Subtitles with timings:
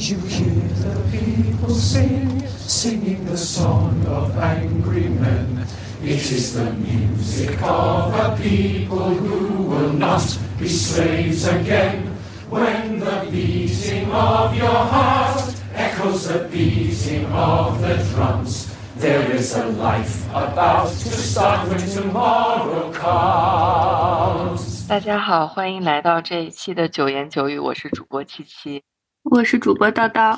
[0.00, 5.66] you hear the people sing, singing the song of angry men.
[6.02, 10.22] It is the music of a people who will not
[10.58, 12.14] be slaves again.
[12.48, 19.66] When the beating of your heart echoes the beating of the drums, there is a
[19.66, 24.86] life about to start when tomorrow comes.
[24.88, 28.84] 大家好，欢迎来到这一期的九言九语，我是主播七七。
[29.23, 30.37] 我是主播叨叨，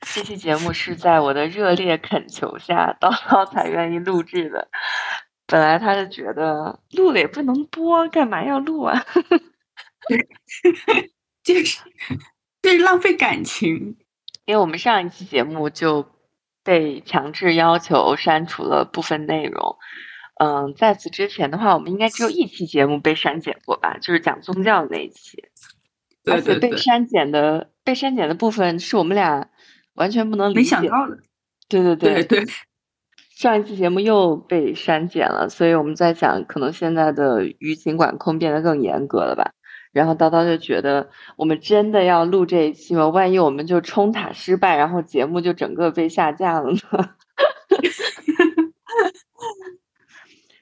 [0.00, 4.68] 这期节目是在我的热烈恳求下，叨叨才愿意录制的。
[5.46, 9.04] 本来他就觉得录了也不能播，干嘛要录啊？
[11.44, 11.84] 就是
[12.62, 13.98] 就是浪费感情。
[14.46, 16.06] 因为我们上一期节目就
[16.64, 19.76] 被强制要求删除了部分内容。
[20.42, 23.98] 嗯，在此之前的话，我们应该只有一期节目被删减过吧？
[23.98, 25.44] 就是讲宗教的那一期。
[26.30, 29.48] 而且被删减的被删减的部分是我们俩
[29.94, 31.18] 完全不能没想到的。
[31.68, 32.44] 对对对对。
[33.36, 39.52] 上一期节目又被删减了，所以我们在想，可能现在的舆情管控变得更严格了吧？
[39.92, 43.08] 然后叨叨就觉得，我们真的要录这一期吗？
[43.08, 46.78] 万一我们就冲塔失败，然后节目就整个被下架了呢？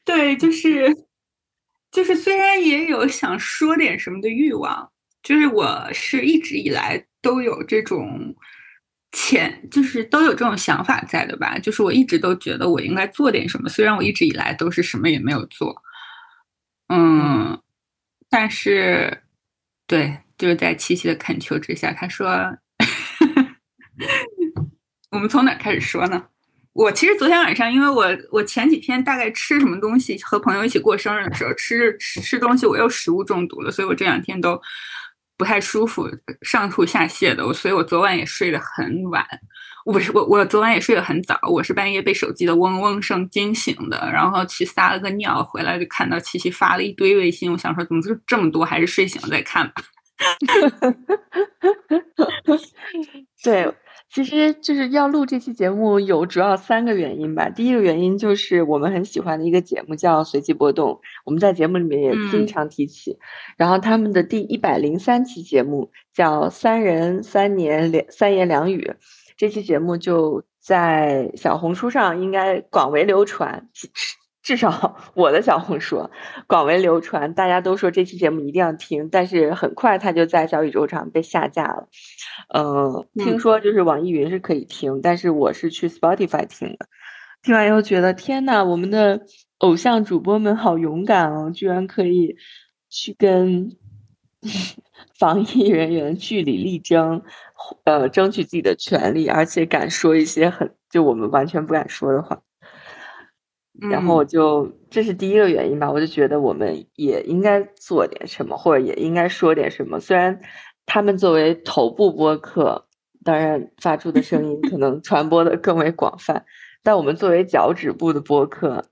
[0.04, 0.94] 对，就是
[1.90, 4.90] 就是，虽然也有想说点什么的欲望，
[5.28, 8.34] 就是我是一直以来都有这种
[9.12, 11.58] 潜，就是都有这种想法在的吧。
[11.58, 15.76] 就是我一直都觉得我应该做点什么，虽然我一直以来都是什么也没有做。
[16.88, 17.60] 嗯。
[18.30, 19.22] 但是，
[19.86, 22.56] 对，就是在七夕的恳求之下，他说
[25.12, 26.24] ：“我们从哪开始说呢？”
[26.72, 34.58] 我其实昨天晚上，因为我我前几天大概吃什么东西，和朋友一起过生日的时候吃吃东西，我又食物中毒了，所以我这两天都
[35.38, 36.06] 不太舒服，
[36.42, 37.46] 上吐下泻的。
[37.46, 39.24] 我所以我昨晚也睡得很晚。
[39.86, 41.38] 我不是我，我昨晚也睡得很早。
[41.48, 47.50] 我是半夜被手机的嗡嗡声惊醒的，然后去撒了个尿，回来就看到七七发了一堆微信。
[47.50, 48.64] 我想说，怎么就这么多？
[48.64, 49.74] 还是睡醒了再看吧。
[53.44, 53.72] 对，
[54.10, 57.48] 其实就是要录这期节目有主要三个原因吧。
[57.48, 60.90] 第一个原因就是我们很喜欢的一个节目叫《随机波动》，
[61.24, 63.18] 我们在节目里面也经常提起。
[63.56, 68.80] 然后他们的第一百零三期节目叫《三人三年两三言两语》。
[69.36, 73.68] 这期节目就在小红书上应该广为流传，
[74.42, 76.08] 至少 我的小红书
[76.46, 79.08] 广为流传，大家都说这期节目一定要听。
[79.10, 81.88] 但是很快它就在小宇宙上被下架了。
[82.54, 86.86] 嗯，听说就是网易云是可以听，但是我是去 Spotify 听的。
[87.42, 89.22] 听完以后觉得天呐，我们的
[89.58, 92.36] 偶像主播们好勇敢哦，居然可以
[92.88, 93.76] 去跟。
[95.18, 97.20] 防疫人员据理力争，
[97.82, 102.40] 呃，争取自己的权利，而且敢说一些很就我们完全不敢说的话。
[103.80, 110.00] 然后我就这是第一个原因吧，我就觉得我们也应该做点什么，或者也应该说点什么。
[110.00, 110.40] 虽然
[110.84, 112.86] 他们作为头部播客，
[113.24, 116.44] 当然发出的声音可 能传播的更为广泛，
[116.82, 118.84] 但我们作为脚趾部的播客，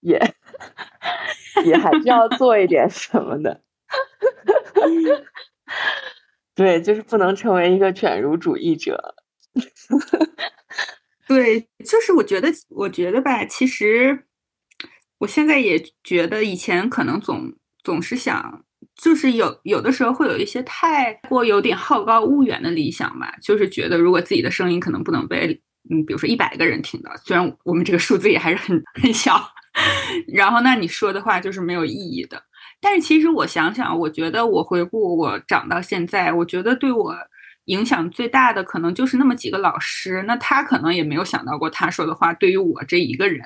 [0.00, 0.20] 也
[1.64, 3.62] 也还是要做一点什么的。
[6.54, 9.14] 对，就是不能成为一个犬儒主义者。
[11.26, 14.26] 对，就是我觉得，我觉得吧，其实
[15.24, 17.50] 我现在也觉得，以前可能总
[17.82, 18.62] 总是想，
[18.94, 25.58] 就是有有的时候会有一些太过有点好高骛远的理想吧，就是觉得如果自己的声音可能不能被，
[25.90, 29.40] 嗯，比如说一百个人听到，虽然我们这个数字也还是很很小，
[30.28, 32.42] 然后那你说的话就是没有意义的。
[32.82, 37.16] 但是其实我想想，我觉得我回顾我长到现在，我觉得对我
[37.64, 40.22] 影响最大的可能就是那么几个老师。
[40.26, 43.40] 那他可能也没有想到过，他说的话对于我这一个人，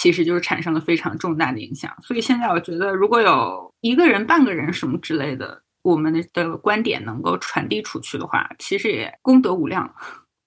[0.00, 1.92] 其实就是产生了非常重大的影响。
[2.02, 9.92] 所以现在我觉得，如果有一个人、半个人什么之类的，我们的观点能够传递出去的话，其实也功德无量，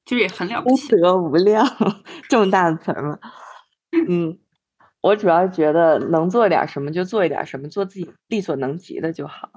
[0.05, 0.87] 就是也很了不起。
[0.89, 1.67] 功德无量，
[2.29, 3.19] 这么大的词儿吗？
[4.07, 4.37] 嗯。
[5.01, 9.49] 我主要觉得能做点什么就做一点什么，做自己力所能及的就好。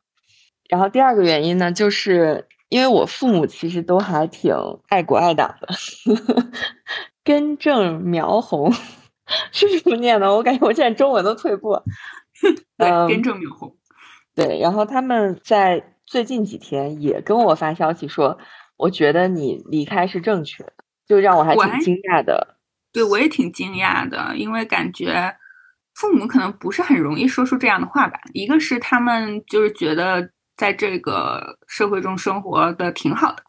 [0.71, 4.55] 然后第二个原因呢，就是因为我父母其实都还挺
[4.89, 5.69] 爱国爱党的，
[7.23, 8.73] 根正苗红
[9.53, 10.31] 是这么念的？
[10.33, 11.81] 我感觉我现在中文都退步。
[12.77, 13.77] 对，根正苗红。
[14.35, 18.37] 对，然后他们在最近几天也跟我发消息说，
[18.77, 20.73] 我觉得你离开是正确的，
[21.07, 22.57] 就让我还挺惊讶的。
[22.93, 25.35] 对，我也挺惊讶的，因为感觉
[25.95, 28.19] 父母可能不是很容易说出这样的话吧。
[28.33, 33.43] 一个是他们就是觉得在这个社会中生活的挺好的，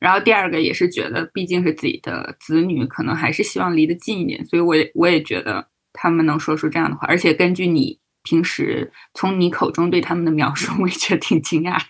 [0.00, 11.80] 然后第二个也是觉得，毕竟是自己的子女，可能还是希望离得近一点，所以我也我也觉得他们能说出这样的话，而且根据你平时从你口中对他们的描述，我也觉得挺惊讶。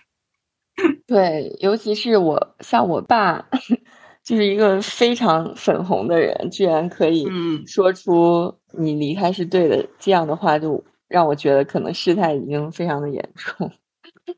[1.07, 3.43] 对，尤其是我像我爸，
[4.23, 7.27] 就是一个非常粉红的人，居然可以
[7.65, 13.71] 说出“你离开是对的”这样的话，就让我觉得可能事态已经非常的严重。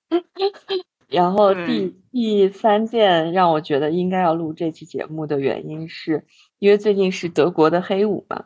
[1.10, 6.26] 然后第第三件让我觉得应该要录这期节目的原因是，
[6.60, 8.46] 因为最近是德国的黑五嘛，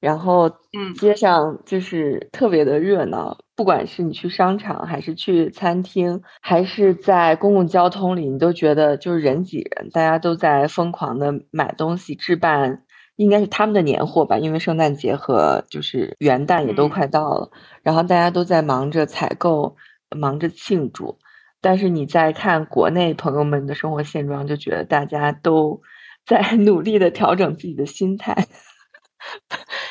[0.00, 12.84] 然后嗯，街上就是特别的热闹，不管是你去商场，还是去餐厅，还是在公共交通里，你都觉得就是人挤人，大家都在疯狂的买东西置办，
[13.16, 17.50] 应该是他们的年货吧，因为圣诞节和就是元旦也都快到了，
[17.82, 19.74] 然后大家都在忙着采购，
[20.16, 21.18] 忙着庆祝。
[21.60, 25.82] 但是你在看国内朋友们的生活现状，就觉得大家都
[26.24, 28.46] 在努力的调整自己的心态。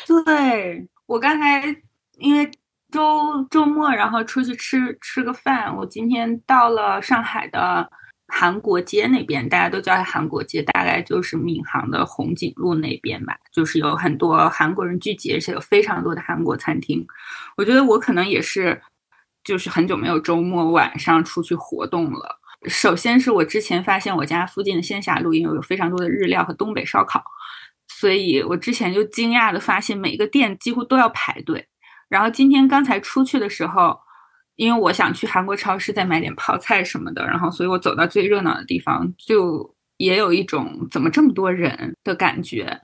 [0.08, 1.64] 对我刚才
[2.20, 2.50] 因为
[2.90, 5.76] 周周末，然后出去吃吃个饭。
[5.76, 7.90] 我今天到了上海的
[8.28, 13.36] 韩国街那边，大家都叫它韩国街，大概就是闵行的红景路那边吧。
[13.52, 17.06] 就是有很多韩国人聚集，而且有非常多的韩国餐厅。
[17.58, 18.82] 我觉得我可能也是。
[19.48, 22.38] 就是很久没有周末晚上出去活动了。
[22.68, 27.24] 首先是我之前发现我家附近的仙霞路因为有非常多的日料和东北烧烤，
[27.88, 31.66] 所以我之前就惊讶的发现每一个店几乎都要排队。
[32.10, 33.98] 然后今天刚才出去的时候，
[34.58, 42.78] 因为我想去韩国超市再买点泡菜什么的，然后所以我走到最热闹的地方，就也有一种怎么这么多人的感觉。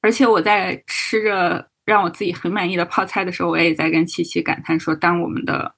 [0.00, 5.72] 而且我在吃着让我自己很满意的泡菜的时候，我也在跟七七感叹说，当我们的。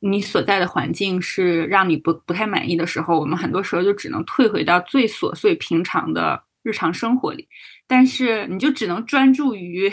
[0.00, 7.48] 你所在的环境是让你不不太满意的时候，我们很多时候就只能退回到最琐碎平常的日常生活里，
[7.86, 9.92] 但是你就只能专注于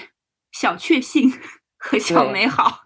[0.51, 1.33] 小确幸
[1.79, 2.81] 和小美好。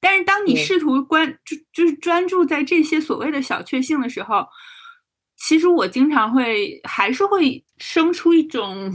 [0.00, 4.46] 但是当你试图关就就是专注在这些所谓的小确幸的时候，
[5.36, 8.92] 其实我经常会还是会生出一种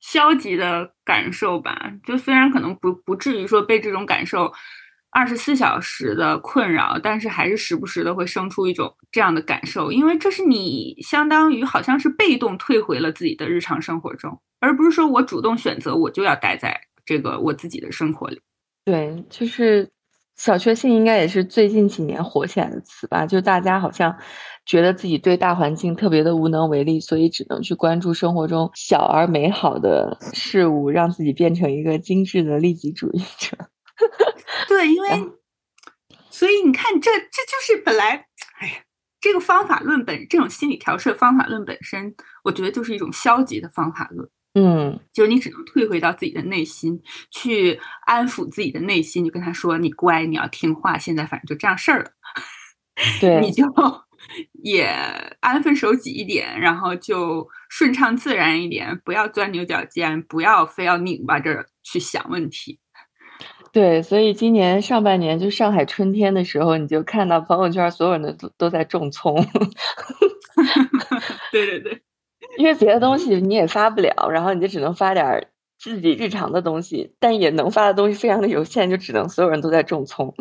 [0.00, 1.90] 消极的感受吧。
[2.04, 4.52] 就虽然可能不不至于说被这种感受。
[5.14, 16.76] 二十四小时的困扰，但是还是时不时的会生出一种这样的感受，因为这是你相当于好像是被动退回了自己的日常生活中，而不是说我主动选择我就要待在
[17.06, 18.40] 这个我自己的生活里。
[18.84, 19.88] 对，就是
[20.34, 23.24] 小确幸应该也是最近几年火起来的词吧？
[23.24, 24.12] 就大家好像
[24.66, 33.56] 觉得自己对大环境特别的无能为力，所以只能去关注生活中小而美好的事物，让自己变成一个精致的利己主义者。
[34.68, 35.08] 对，因为
[36.30, 38.26] 所以你看，这这就是本来，
[38.58, 38.74] 哎呀，
[39.20, 44.28] 这个方法论本这种心理调试方法论本身，我觉得就是一种消极的方法论。
[44.56, 52.10] 嗯，就是你只能退回到自己的内心，去安抚自己的内心，就跟他说：“你乖，你要听话。”现在反正就这样事儿了，
[53.20, 53.64] 对，你就
[54.62, 54.86] 也
[55.40, 62.78] 安分守己一点，然后就顺畅自然一点，不要钻牛角尖，不要非要拧巴着去想问题。
[63.74, 69.34] 对，所以今年上半年就上海春天的时候，你就看到朋友圈所有人都都在种葱。
[71.50, 72.00] 对对对，
[72.58, 80.32] 因为别的东西你也发不了，然后你就只能发点自己日常的东西，但也能发的东西非常的有限，就只能所有人都在种葱。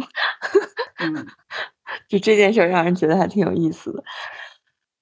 [1.00, 1.25] 嗯，
[2.10, 4.03] 就这件事儿让人觉得还挺有意思的。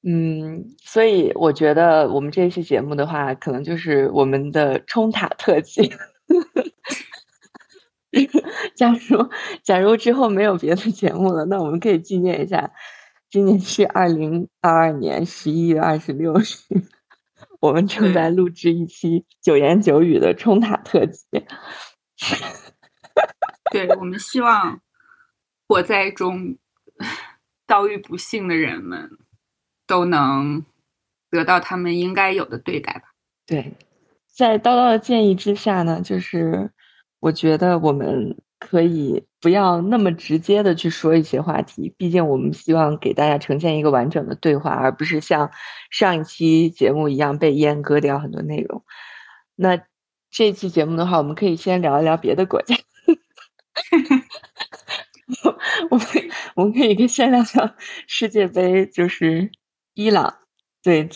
[0.04, 5.92] 嗯，所以我觉得我们这期节目的话，可能就是我们的冲塔特辑。
[8.76, 9.30] 假如
[9.64, 12.70] 假如之后没有别的节目了，那我们可以纪念一下，
[13.30, 16.44] 今年是二零二二年十一月二十六日，
[17.62, 21.26] 我们正在录制一期九言九语的冲塔特辑。
[23.72, 24.82] 对我们希望
[25.68, 26.58] 火灾中
[27.66, 29.10] 遭遇不幸的人们
[29.88, 30.66] 都能
[31.30, 33.14] 得到他们应该有的对待吧。
[33.46, 33.74] 对，
[34.28, 36.72] 在叨叨的建议之下呢，就是。
[37.22, 45.52] 我觉得我们可以不要那么直接的去说一些话题，毕竟我们希望给大家呈现一个完整的对话，而不是像
[45.90, 48.84] 上一期节目一样被阉割掉很多内容。
[49.56, 49.82] 那
[50.30, 52.76] 这期节目的话，我们可以先聊一聊别的国家。
[55.90, 56.06] 我们
[56.56, 57.76] 我们可以先聊聊
[58.08, 59.52] 世界杯，就是
[59.94, 60.40] 伊朗
[60.82, 61.08] 对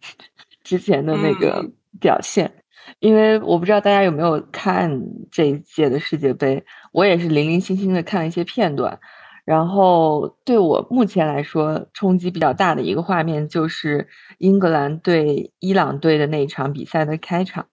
[0.62, 2.62] 之前的那个表现。
[2.98, 8.98] 因为我不知道大家有没有看这一届的世界杯，我也是零零星星的看了一些片段，
[9.44, 17.66] 然后对我目前来说冲击比较大的一个画面就是英格兰对伊朗队的那一场比赛的开场。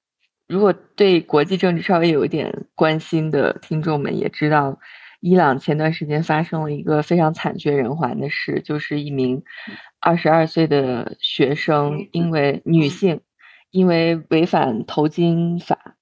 [0.47, 4.77] 如果对国际政治稍微有一点关心的听众们也知道，
[5.21, 9.41] 伊朗前段时间发生了一个非常惨绝人寰的事，就是一名
[10.01, 13.21] 二十二岁的学生因为女性
[13.73, 15.95] 因为违反头巾法，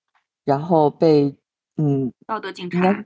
[0.43, 1.33] 然后被
[1.77, 3.05] 嗯道德警察。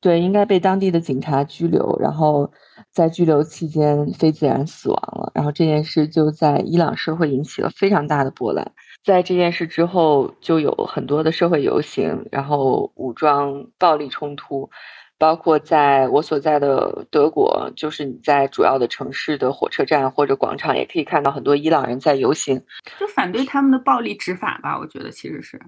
[0.00, 2.50] 对，应该被当地的警察拘留，然后
[2.92, 5.30] 在拘留期间非自然死亡了。
[5.34, 8.72] 然后这件事就在伊朗社会引起了非常大的波澜。
[9.04, 14.70] 在这件事之后，就有很多的社会游行，然后武装暴力冲突，
[15.18, 22.62] 包括在我所在的德国，就是你在主要的城市的火车站或者广场，也可以看到很多伊朗人在游行，
[23.00, 24.78] 就反对他们的暴力执法吧。
[24.78, 25.60] 我觉得其实是。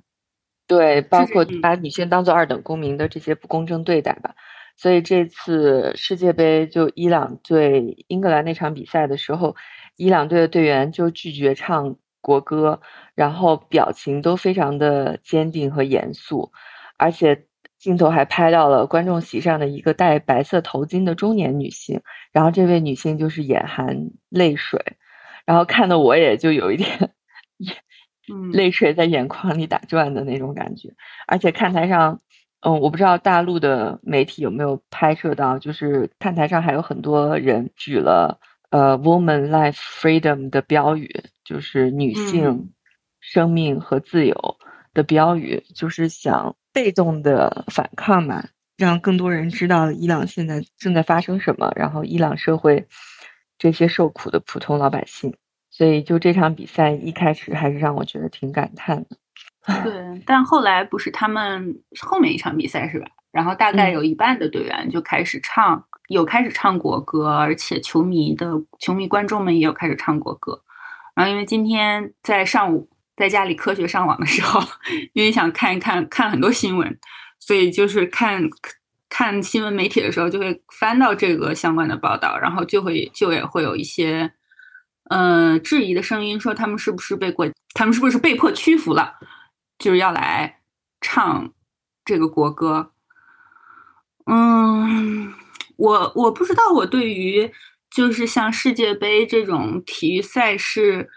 [0.68, 4.36] 对，包括把女性当做二等公民的这些不公正对待吧。
[4.76, 9.56] 所以这次世界杯就伊朗对英格兰那场比赛的时候，
[9.96, 12.80] 伊朗队的队员就拒绝唱国歌，
[13.16, 16.52] 然后表情都非常的坚定和严肃，
[16.96, 17.46] 而且
[17.80, 24.78] 镜头还拍到了观众席上的一个戴白色头巾的中年女性，然后这位女性就是眼含泪水，
[25.44, 26.88] 然后看的我也就有一点。
[28.52, 30.90] 泪水在眼眶里打转的那种感觉，
[31.26, 32.20] 而且看台上，
[32.60, 38.38] 嗯，我不知道大陆的媒体有没有拍摄到，就是看台上还有很多人举了
[38.70, 42.72] 呃 “woman life freedom” 的标语，就是女性
[43.18, 44.56] 生命和自由
[44.94, 48.42] 的标语，就是想被动的反抗嘛，
[48.78, 52.86] 让更多人知道伊朗现在正在发生什么，然后伊朗社会
[53.58, 55.34] 这些受苦的普通老百姓。
[55.68, 59.16] 所以，就这场比赛一开始还是让我觉得挺感叹的。
[59.84, 63.06] 对，但后来不是他们后面一场比赛是吧？
[63.30, 70.62] 然后大概有一半的队员就开始唱，有开始唱国歌，而且球迷的球迷观众们也有开始唱国歌。
[71.14, 74.60] 然后因为今天在上午在家里科学上网的时候，
[75.12, 76.98] 因为想看一看看很多新闻，
[77.38, 78.48] 所以就是看
[79.08, 84.32] 看新闻媒体的时候就会翻到这个相关的报道，然后就会就也会有一些。
[85.12, 89.16] 嗯，质疑的声音说他们是不是被国，他们是不是被迫屈服了，
[89.76, 90.60] 就是要来
[91.00, 91.52] 唱
[92.04, 92.92] 这个国歌。
[94.26, 95.34] 嗯，
[95.74, 97.50] 我我不知道，我对于
[97.90, 101.10] 就是像世界杯这种体育赛事，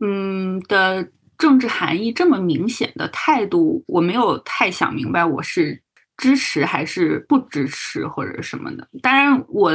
[0.00, 5.82] 嗯的政治含义这么明显的态度，我没有太想明白，我是。
[6.18, 8.88] 支持还是不支持或者什么的？
[9.02, 9.70] 当然，我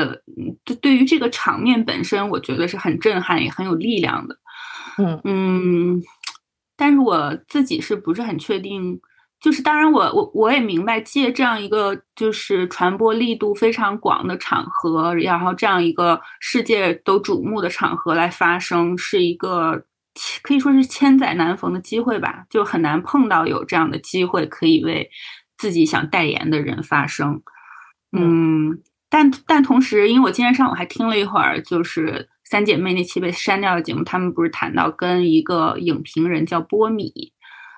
[0.65, 4.35] 对对于这个场面本身，我觉得是很震撼也很有力量的。
[4.97, 6.01] 嗯嗯，
[6.75, 8.99] 但是我自己是不是很确定？
[9.39, 19.85] 就是当然，我我我也明白，借这样一个就是传播力度非常广的场合，然后这样一个世界都瞩目的场合来发声，是一个
[20.43, 22.45] 可以说是千载难逢的机会吧？
[22.49, 25.09] 就很难碰到有这样的机会可以为。
[25.57, 27.43] 自己想代言的人发声，
[28.17, 37.13] 嗯，但但同时，因为我今天上午还听了一会儿，就是三姐妹那期被删掉的节目，他们不是谈到跟一个影评人叫波米，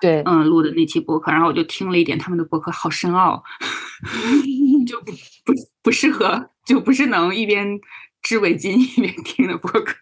[0.00, 3.44] 对，嗯，录的那期播客，然后我就听了一点他们的播客，好深奥，
[4.88, 5.12] 就不
[5.44, 7.78] 不不适合，就不是能一边
[8.22, 9.94] 织围巾一边听的播客，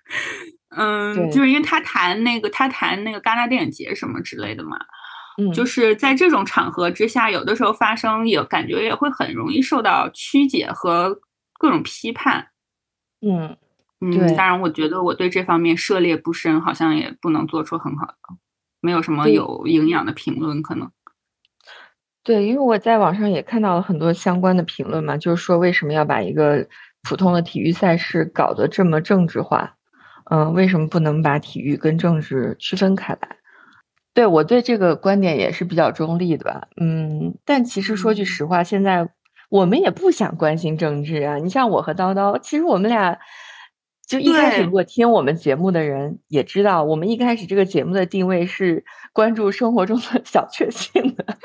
[0.76, 4.78] 嗯，就是因为他谈那个他谈那个戛纳电影节什么之类的嘛。
[5.54, 11.18] 就是在这种场合之下，有的时候发生也感觉也会很容易受到曲解和
[11.58, 12.48] 各种批判。
[13.26, 13.56] 嗯
[14.00, 18.14] 嗯，当然，我觉得我对这方面涉猎不深，好像也不能做出很好的，
[18.82, 20.62] 没有什么有营养的评论。
[20.62, 20.90] 可能
[22.22, 26.68] 对，因为我在网上也看到了很多相关的评论嘛，就是说为什么要把一个
[27.02, 29.76] 普通的体育赛事搞得这么政治化？
[30.30, 33.36] 嗯，为什么不能把体育跟政治区分开来？
[34.14, 39.08] 对我对这个观点也是比较中立的吧，嗯，但其实说句实话，现在
[39.48, 41.36] 我们也不想关心政治啊。
[41.36, 43.18] 你像我和叨叨，其实我们俩
[44.06, 51.38] 就一开始如果听我们节目的人也知道，我们一开始这个节目的定位是关注生活中的小确幸的，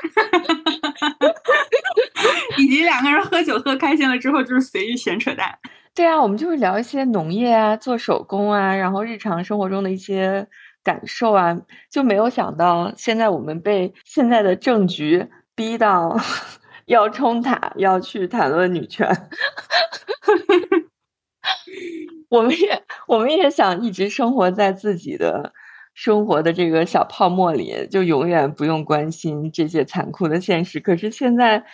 [2.58, 5.58] 以及两个人喝酒喝开心了之后就是随意闲扯淡。
[5.94, 10.46] 对啊，我们就是聊一些农业啊、做手工啊，然后日常生活中的一些。
[10.84, 16.16] 感受啊，就没有想到现在我们被现在的政局逼到
[16.86, 19.06] 要冲塔，要去谈论女权。
[22.30, 25.52] 我们也我们也想一直生活在自己的
[25.94, 30.80] 生活的这个小泡沫里，就永远不用关心这些残酷的现实。
[30.80, 31.64] 可是现在，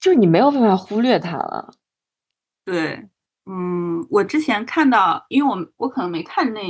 [0.00, 1.74] 就你没有办法忽略它了。
[2.64, 3.09] 对，
[3.50, 6.60] 嗯，我之前看到，因为我我可能没看那，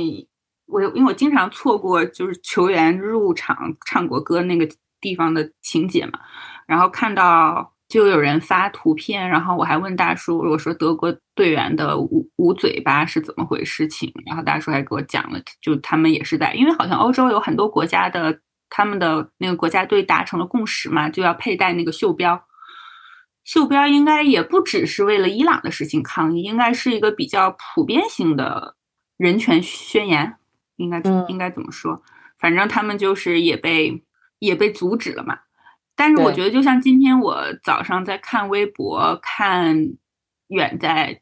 [0.65, 4.67] 我因为我经常错过就是球员入场唱国歌那个
[4.99, 6.19] 地方的情节嘛，
[6.65, 7.71] 然后看到。
[7.91, 22.41] 就有人发图片，然后我还问大叔，我说德国队员的捂捂嘴巴是怎么回事情，然后大叔还给我讲了，就他们也是在，因为好像欧洲有很多国家的他们的那个国家队达成了共识嘛，就要佩戴那个袖标，
[23.51, 28.77] 袖标应该也不只是为了伊朗的事情抗议，应该是一个比较普遍性的
[29.17, 30.37] 人权宣言，
[30.77, 32.01] 应该应该怎么说？
[32.39, 34.01] 反正他们就是也被
[34.39, 35.37] 也被阻止了嘛。
[35.97, 39.75] 但是我觉得，就像今天我早上在看微博，看
[40.47, 41.19] 远在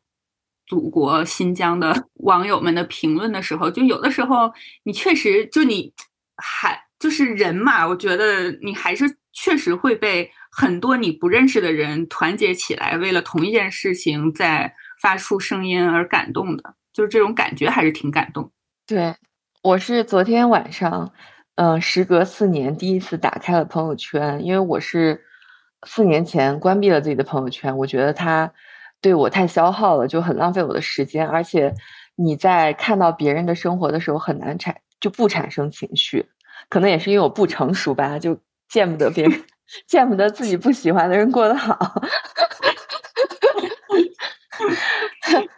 [0.67, 5.91] 祖国新疆的 网友们的评论的时候，就有的时候你确实就你
[6.37, 18.51] 还就是人嘛，我觉得你还是确实会被很多你不认识的人团结起来，为了同一件事情在发出声音而感动的，就是这种感觉还是挺感动。
[18.85, 19.15] 对，
[19.63, 21.13] 我是昨天晚上。
[21.55, 25.21] 嗯，时隔四年，第一次打开了朋友圈，因为我是
[25.85, 28.53] 四年前关闭了自己的朋友圈，我觉得它
[29.01, 31.27] 对我太消耗了，就很浪费我的时间。
[31.27, 31.73] 而且
[32.15, 36.25] 你在看到别人的生活的时候，很难产就不产生情绪，
[36.69, 39.43] 可能也是因为我不成熟吧，就见不得别人，
[39.87, 41.77] 见不得自己不喜欢的人过得好。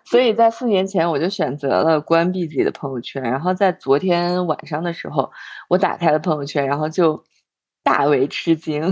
[0.06, 3.24] 所以在四年前，我就选择了关闭自己的朋友圈。
[3.24, 5.32] 然后在昨天晚上的时候，
[5.70, 7.24] 我打开了朋友圈，然后就
[7.84, 8.91] 大为吃惊，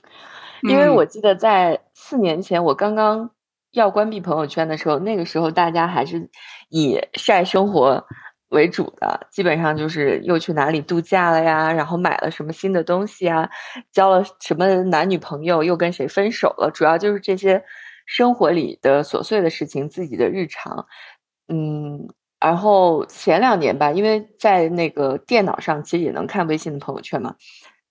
[0.68, 3.30] 因为我记得在四年前我刚刚
[3.72, 6.30] 要关闭朋友圈的时候，那个时候大家还是
[6.68, 8.06] 以晒生活
[8.50, 13.48] 为主的，基本上就是又去哪里度假了呀，然后买了什么新的东西啊，
[13.90, 17.64] 交了什么男女朋友，又跟谁分手了，主要就是这些。
[18.06, 20.84] 生活里的琐碎的事情，自己的日常，
[21.46, 22.08] 嗯，
[22.40, 27.36] 然后前两年吧，因为在那个电脑上其实也能看微信的朋友圈嘛。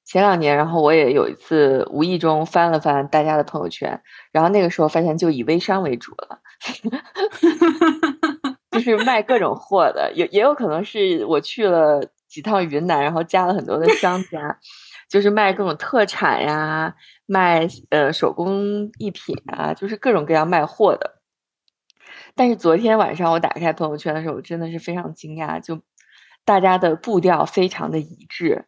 [0.03, 4.01] 前两年，然后我也有一次无意中翻了翻大家的朋友圈，
[4.33, 6.39] 然后那个时候发现就以微商为主了，
[8.79, 14.59] 就是卖各种货的，也也有可能是我去了几趟云南，然后加了很多的商家。
[15.09, 21.15] 就是卖各种特产呀，卖呃手工艺品啊，就是各种各样卖货的。
[22.35, 25.81] 但是昨天晚上我打开朋友圈的时候，真的是非常惊讶，就
[26.45, 28.65] 大家的步调非常的一致，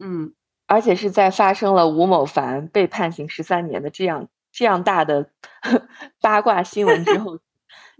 [0.00, 0.34] 嗯，
[0.66, 5.30] 而且是在发生了吴某凡被判刑十三年的这样这样大的
[6.20, 7.38] 八卦新闻之后，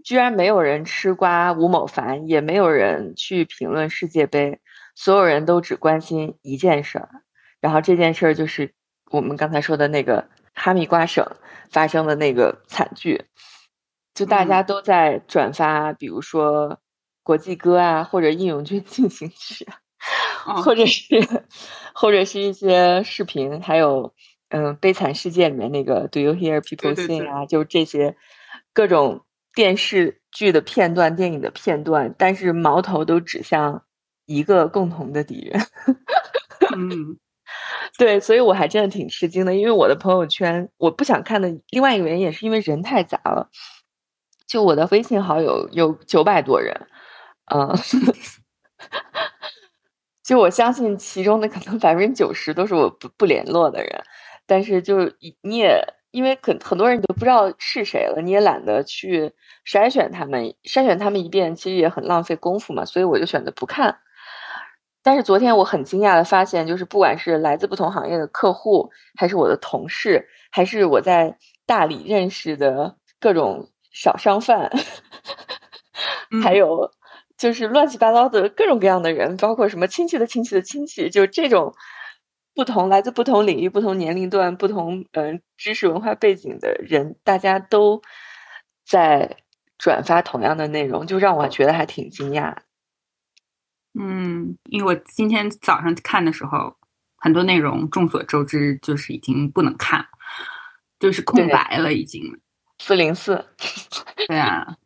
[0.05, 4.59] 居然没有人吃瓜吴某凡，也没有人去评论世界杯，
[4.93, 7.09] 所有人都只关心一件事儿。
[7.59, 8.71] 然后这件事儿就是
[9.09, 11.25] 我们刚才说的那个哈密瓜省
[11.71, 13.25] 发生的那个惨剧，
[14.13, 16.79] 就大家都在转发，比如说
[17.23, 19.67] 国际歌啊，或者义勇军进行曲，
[20.63, 21.03] 或者是
[21.95, 24.13] 或者是一些视频，还有
[24.49, 28.15] 嗯悲惨世界里面那个 Do you hear people sing 啊，就这些
[28.71, 29.24] 各种
[29.55, 33.83] 电视剧的片段、电影的片段，但是矛头都指向
[34.25, 35.59] 一个共同的敌人。
[36.75, 37.17] 嗯。
[37.97, 43.49] 对，所以我还真的挺吃惊的，因为我的朋友圈我不想看的另外一个原因也是因为人太杂了，
[44.47, 46.75] 就我的微信好友有九百多人，
[47.53, 47.69] 嗯，
[50.23, 54.03] 就我相信其中的可能百分之九十都是我不不联络的人，
[54.47, 55.79] 但是就你也
[56.15, 59.33] 因为很很多人都不知道是谁了，你也懒得去
[59.67, 63.97] 筛选他们，筛选他们一遍其实也很浪费功夫嘛，所以我就选择不看。
[65.03, 74.71] 但是昨天我很惊讶的发现，就是不管是来自不同行业的客户，还是我的同事，还是我在大理认识的各种小商贩，
[76.41, 76.89] 还有
[77.37, 81.73] 就是乱七八糟的各种各样的人，包括什么亲戚的亲戚的亲戚，就这种
[82.55, 88.01] 不同来自不同领域、不同年龄段、不同嗯知识文化背景的人，大家都
[88.85, 89.37] 在
[89.77, 92.55] 转发同样的内容，就让我觉得还挺惊讶。
[93.99, 96.77] 嗯，因为我今天早上看的时候，
[97.17, 100.05] 很多内容众所周知，就是已经不能看，
[100.99, 102.39] 就是空白了，已经
[102.79, 103.45] 四零四。
[104.27, 104.77] 对啊，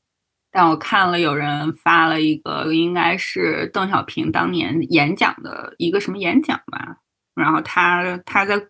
[0.51, 6.97] 但我看了有人发了一个，应该是邓小平当年演讲的一个什么演讲吧，
[7.39, 8.61] 然后他他在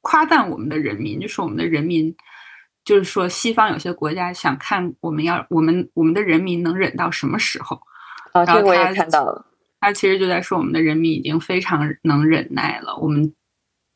[0.00, 2.14] 夸赞我们的人民，就说我们的人民，
[2.84, 7.80] 就是说西方有些国家想看我们要我们我们的人民能忍到什么时候。
[8.32, 9.46] 啊，这个我也看到了。
[9.80, 12.96] 他其实就在说，我们的人民已经非常能忍耐了。
[12.96, 13.34] 我们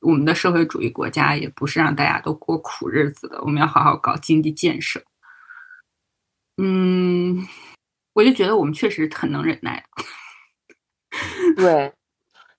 [0.00, 5.02] 我们的社会主义国家也不是让大家都过苦日子的，我们要好好搞经济建设。
[6.58, 7.46] 嗯，
[8.14, 9.84] 我就觉得我们确实很能忍耐。
[11.56, 11.92] 对，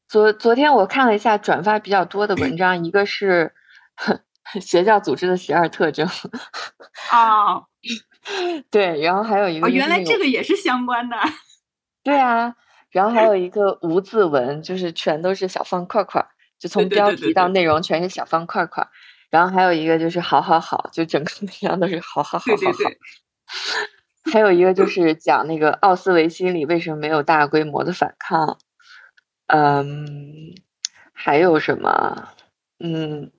[0.08, 3.54] 昨昨天我看了一下转发比较多的文章，一个是
[4.62, 6.08] 邪教组织的十二特征
[7.12, 7.64] 啊，
[8.72, 11.18] 对，然后还有一个，原来这个也是相关的。
[12.04, 12.56] 对啊，
[12.90, 16.26] 然后还有一个无字文，就是全都是小方块块，
[16.58, 18.88] 就从标题到内容全是小方块块。
[19.30, 24.32] 然后还有一个就是好好好，就整个内容都是好好好好好。
[24.32, 28.58] 还有一个就是讲那个奥斯维辛里为什么没有大规模的反抗，
[29.48, 30.54] 嗯，
[31.14, 32.28] 还有什么？
[32.80, 33.32] 嗯，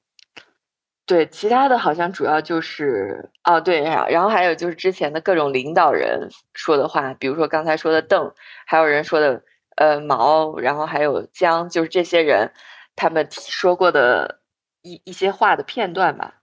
[1.06, 8.32] 对，其他的好像主要就是哦，对，然后还有就是之前的各种领导人说的话，比如说刚才说的邓，
[8.66, 9.42] 还有人说的
[9.76, 12.52] 呃毛，然后还有江，就是这些人
[12.96, 14.40] 他们说过的
[14.82, 16.34] 一一些话的片段吧。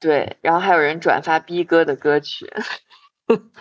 [0.00, 2.50] 对，然后还有人转发逼哥的歌曲。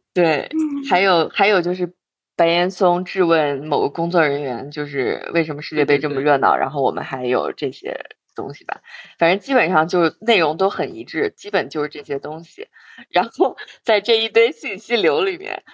[0.14, 0.50] 对，
[0.90, 1.94] 还有还有就是
[2.38, 7.98] 白岩松质问某个工作人员，就是为什么世界杯这么热闹，然后我们还有这些
[8.36, 8.80] 东西吧，
[9.18, 12.68] 反正基本上就是内容都很一致，基本就是这些东西。
[13.10, 15.64] 然后在这一堆信息流里面，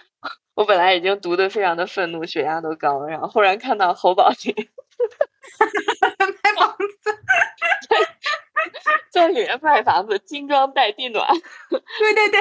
[0.54, 4.54] 我本来已经读的非常的愤怒，血压都高，然后忽然看到侯宝林
[6.42, 7.10] 卖房子，
[9.12, 11.28] 在里面卖房子，精装带地暖，
[11.68, 12.40] 对对对。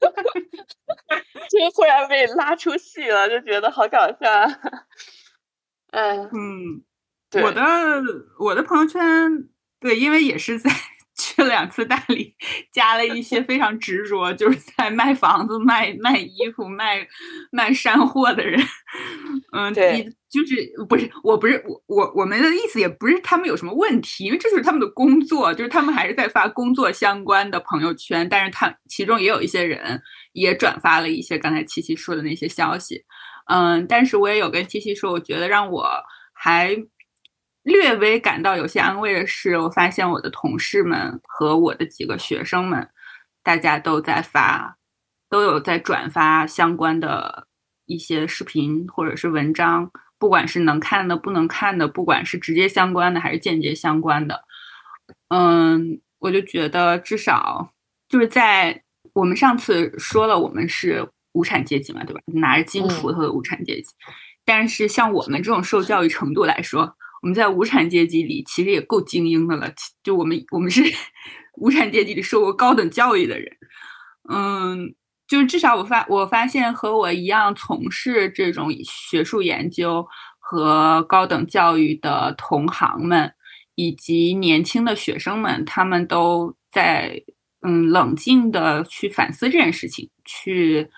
[1.50, 4.28] 就忽然被拉出戏了，就觉得好搞笑。
[5.90, 6.84] 嗯嗯，
[7.42, 7.62] 我的
[8.38, 9.48] 我的朋友圈，
[9.80, 10.70] 对，因为也是在
[11.38, 12.34] 去了两次大理，
[12.72, 17.06] 加了一些非常执着，就是在卖房子、卖卖衣服、卖
[17.52, 18.60] 卖山货的人。
[19.52, 20.56] 嗯，对，就是
[20.88, 33.04] 不是，我不是我我我们的意思也不是他们有什么问题，因为这就是他们的工作，就是他们还是在发工作相关的朋友圈，但是他其中也有一些人也转发了一些刚才七七说的那些消息，
[33.46, 35.88] 嗯，但是我也有跟七七说，我觉得让我
[36.34, 36.76] 还
[37.68, 42.88] 略微感到有些安慰的是，我发现我的同事们和我的几个学生们，
[43.42, 44.76] 大家都在发，
[45.30, 47.46] 都有在转发相关的。
[47.90, 54.44] 一些视频或者是文章，不管是能看的、不能看的，不管是直接相关的还是间接相关的，
[55.30, 57.72] 嗯，我就觉得至少
[58.06, 58.82] 就是在
[59.14, 62.20] 我们上次说了，我们是无产阶级嘛，对吧？
[62.26, 63.88] 拿着金锄头的无产阶级，
[64.44, 69.72] 但是像我们这种受教育程度来说，我们在无产阶级里其实也够精英的了。
[70.02, 70.82] 就我们，我们是
[71.58, 73.56] 无产阶级里受过高等教育的人，
[74.30, 74.94] 嗯。
[75.28, 83.30] 就是至少我发我发现和我一样从事这种学术研究和高等教育的同行们，
[83.74, 87.22] 以及年轻的学生们，他们都在
[87.60, 90.88] 嗯冷静的去反思这件事情，去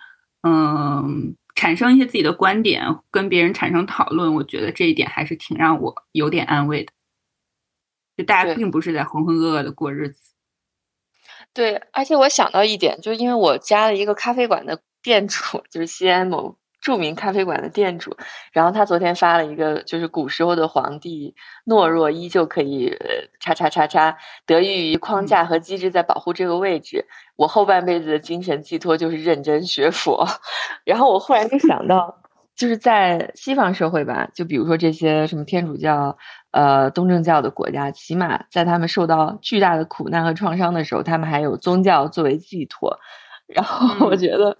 [0.42, 4.34] 嗯产生一些自己的观点，跟别人产生讨论。
[4.34, 6.90] 我觉得这一点还是挺让我有点安慰的。
[8.16, 10.32] 就大家并不是在浑浑噩噩的过日子。
[11.52, 18.16] 对，而且我想到一点，就是因为我加了一个咖啡馆的店主，就是西安某著名咖啡馆的店主，
[18.52, 21.34] 然后他昨天发了一个，就是古时候的皇帝
[21.66, 22.96] 懦弱依旧可以
[23.38, 24.16] 叉叉叉叉，
[24.46, 27.06] 得益于框架和机制在保护这个位置。
[27.36, 30.26] 我后半辈子的精神寄托就是认真学佛。
[30.84, 32.22] 然后我忽然就想到，
[32.56, 36.16] 就是在西方社会吧，就比如说这些什么天主教。
[36.52, 42.98] 呃，东正教的国家，起码在他们受到巨大的苦难和创伤的时候，他们还有宗教作为寄托。
[43.46, 44.56] 然后，我觉得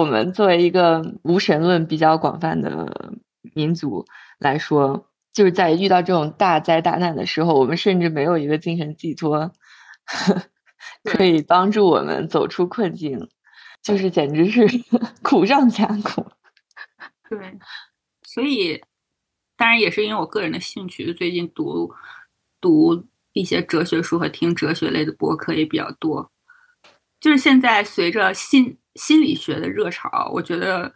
[0.00, 3.14] 我们作为一个无神论比较广泛的
[3.54, 4.04] 民族
[4.38, 9.52] 来说，就是在遇到这种大灾大难的时候，我们甚至没有一个精神寄托
[11.04, 13.28] 可以帮助我们走出困境，
[13.82, 14.66] 就是简直是
[15.22, 16.26] 苦上加苦。
[17.28, 17.38] 对，
[18.22, 18.82] 所以。
[19.56, 21.88] 当然也是因为我个人的兴趣，最近读
[22.60, 26.32] 读一些哲学书和听哲学类的博客也比较多。
[27.24, 30.92] 就是现在随着心心理学的热潮，我觉得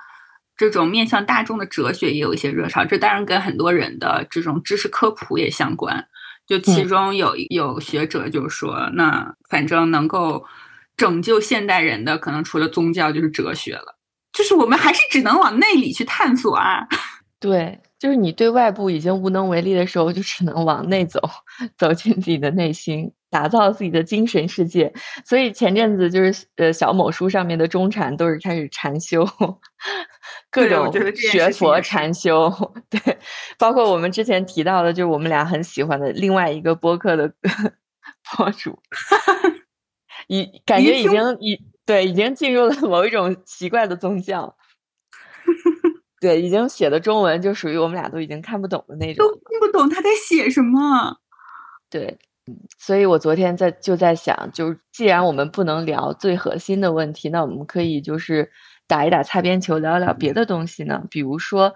[0.59, 2.85] 这种面向大众的哲学也有一些热潮。
[2.85, 6.07] 这当然跟很多人的这种知识科普也相关。
[6.47, 10.45] 就其中有有学者就说，那反正能够
[10.99, 13.99] 拯救现代人的，可能除了宗教就是哲学了。
[14.31, 16.87] 就是我们还是只能往内里去探索啊。
[17.41, 17.81] 对。
[17.99, 21.21] 就是你对外部已经无能为力的时候，就只能往内走，
[21.79, 24.93] 走进自己的内心，打造自己的精神世界。
[25.25, 29.27] 所以前阵子就是呃小某书上面的中产都是开始禅修，
[30.51, 32.51] 各种学佛禅修。
[32.89, 33.19] 对，
[33.59, 37.33] 包括我们之前提到的，就是我们俩很喜欢的另外一个播客的
[38.37, 38.79] 博主，
[40.27, 44.57] 已感觉已经已对已经进入了某一种奇怪的宗教。
[46.21, 51.17] 对，已经写的中文就属于我们俩都已经看不懂的那种，都听不懂他在写什么。
[51.89, 52.19] 对，
[52.79, 58.51] 所以我昨天在就在想，就是既然我们不能聊最核心的问题，那我们可以就是
[58.87, 61.03] 打一打擦边球，聊一聊别的东西呢。
[61.11, 61.73] 比如说，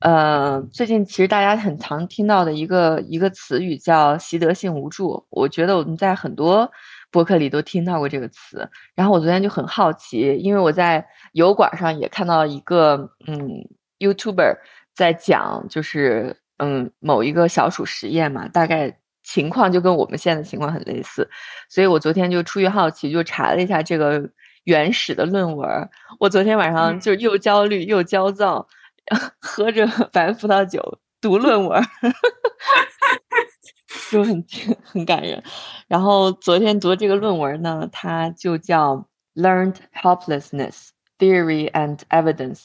[0.00, 6.70] 呃，最近其实大家很常听到的一个一个词语叫习得性无助，我觉得我们在很多
[7.10, 8.68] 博客里都听到过这个词。
[8.94, 13.66] 然后我昨天就很好奇，因为我在油管上也看到一个嗯。
[14.00, 14.58] YouTuber
[14.94, 21.28] 在讲，就是嗯，某一个小鼠实验嘛，大概情况就跟我们现在的情况很类似，
[21.68, 24.22] 所以我昨天就出于好奇，就查了一下这个
[24.64, 25.90] 原始的论文。
[26.20, 28.68] 我昨天晚上就又焦虑又焦躁，
[29.40, 31.82] 喝着白葡萄酒读论文，
[34.12, 34.44] 就很
[34.84, 35.42] 很感人。
[35.88, 38.96] 然后昨天读的这个论文呢，它就叫
[39.34, 42.58] 《Learned Helplessness Theory and Evidence》。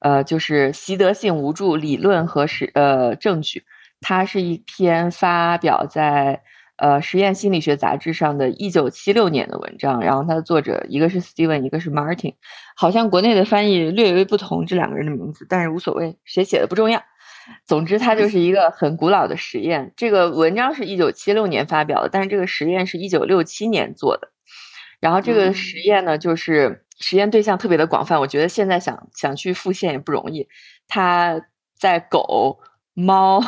[0.00, 3.64] 呃，就是习得性无助理论和实呃证据，
[4.04, 6.42] 它是一篇发表在
[6.76, 12.34] 呃实验心理学杂志上的一九七六年的文章，然后它的作者一个是 Steven，一个是 Martin，
[12.76, 17.02] 好像国内的翻译略微不同这两个人的名字，但是无所谓，谁写的不重要。
[17.66, 19.94] 总之，它就是一个很古老的实验。
[19.96, 24.28] 这个文章是一九七六年发表的，但是这个实验是一九六七年做的。
[25.00, 26.82] 然后这个实验呢，就是。
[27.00, 30.46] 实验对象特别的广泛，我觉得现在想想去复现也不容易。
[30.86, 31.42] 他
[31.76, 32.60] 在狗、
[32.94, 33.42] 猫、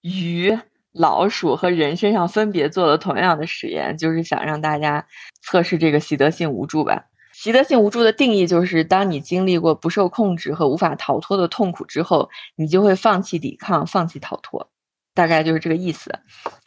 [0.00, 0.58] 鱼、
[0.92, 5.06] 老鼠和人身上分别做了同样的实验，就是想让大家
[5.42, 7.06] 测试这个习得性无助吧。
[7.32, 14.70] 习得性无助的定义就是，当你经历过不受控制和无法逃脱的痛苦之后，你就会放弃抵抗，放弃逃脱，
[15.14, 16.18] 大概就是这个意思。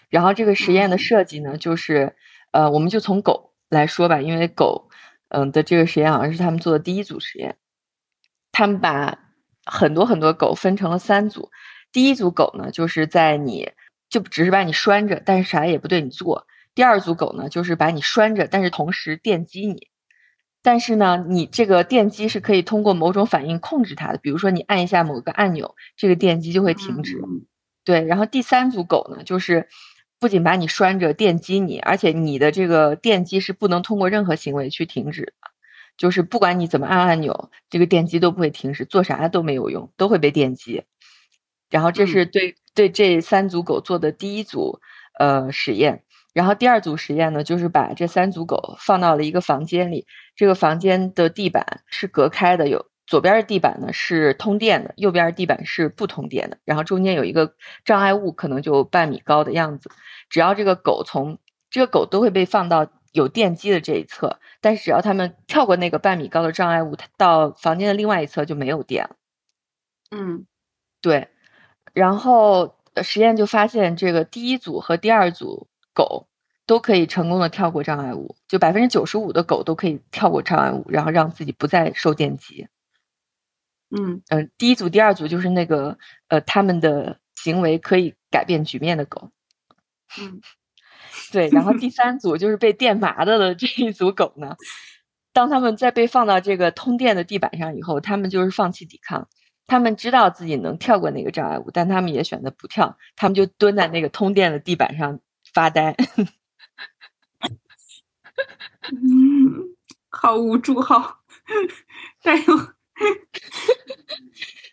[0.10, 2.16] 然后这个实验的设计呢，就是
[2.52, 4.90] 呃，我们就从狗来说吧，因为狗。
[5.36, 7.58] 嗯的这个实验好像是他们做的第一组实验，
[8.52, 9.18] 他们把
[9.66, 11.50] 很多很多狗分成了三组。
[11.94, 13.72] 第一组狗呢，就是在你
[14.10, 16.46] 就只是把你拴着，但是啥也不对你做。
[16.76, 19.88] 第二组狗呢，就是把你拴着，但是同时电击你。
[20.62, 27.22] 但是呢，你这个电击是可以通过某种反应控制它的，比如说你按一下某个按钮，这个电击就会停止。
[27.86, 29.70] 对，然后第三组狗呢，就是。
[30.20, 35.34] 不仅把你拴着电击你，而且你的这个电击是不能通过任何行为去停止的，
[35.98, 40.84] 就是不管你怎么按按钮，这个电击都不会停止，做啥都没有用，都会被电击。
[41.74, 44.80] 然后这是对对这三组狗做的第一组
[45.18, 50.06] 呃实验，然后第二组实验呢，就是把这三组狗放到了一个房间里，
[50.36, 52.86] 这个房间的地板是隔开的，有。
[53.06, 59.90] 左边的地板呢是通电的，右边的地板是不通电的，然后中间有一个障碍物，可能就半米高的样子。
[60.30, 61.38] 只要这个狗从
[61.70, 69.16] 这个狗都会被放到有电机的这一侧，但是只要它们跳过那个半米高的障碍物，它到房间的另外一侧就没有电了。
[70.12, 70.46] 嗯，
[71.02, 71.33] 对。
[71.94, 76.28] 然后实验就发现，这个第一组和第二组狗
[76.66, 82.68] 都可以成功的跳过障碍物，就百分之九十五的狗都可以跳过障碍物，然后让自己不再受电击。
[83.96, 89.30] 嗯嗯，第一组、第二组就是那个呃，他们的行为可以改变局面的狗。
[90.20, 90.42] 嗯，
[91.32, 94.56] 对，然后第三组就是被电麻的的这一组狗呢，
[95.32, 99.28] 当他们在被放到这个通电的地板上以后，他们就是放弃抵抗，
[99.66, 105.20] 他们知道自己能跳过那个障碍物，但他们也选择不跳，他们就蹲在那个通电的地板上
[105.54, 105.96] 发呆。
[108.92, 109.76] 嗯，
[110.12, 111.20] 好无助，好，
[112.22, 112.44] 加油。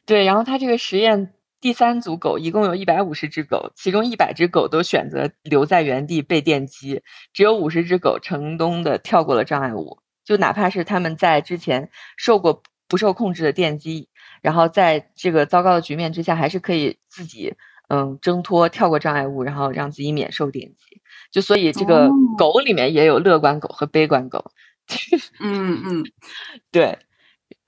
[0.05, 10.01] 对，然后他这个实验第三组狗一共有一百五十只狗，其中一百只狗都选择留在原地被电击，只有五十只狗成功的跳过了障碍物。
[10.25, 14.09] 就哪怕是他们在之前受过不受控制的电击，
[14.41, 17.55] 然后在这个糟糕的局面之下，还是可以自己
[17.89, 21.03] 嗯挣脱跳过障碍物，然后让自己免受电击。
[21.31, 24.53] 就所以这个狗里面也有乐观狗和悲观狗。
[25.41, 26.05] 嗯嗯，
[26.71, 26.99] 对。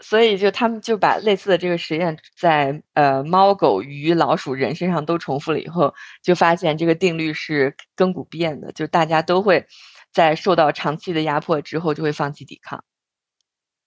[0.00, 9.64] 所以，就他们就把类似的这个实验在呃猫、狗、鱼、老鼠、人身上都重复了以后，就发现这个定律是亘古不变的，就大家都会
[10.12, 12.82] 在受到长期的压迫之后就会放弃抵抗。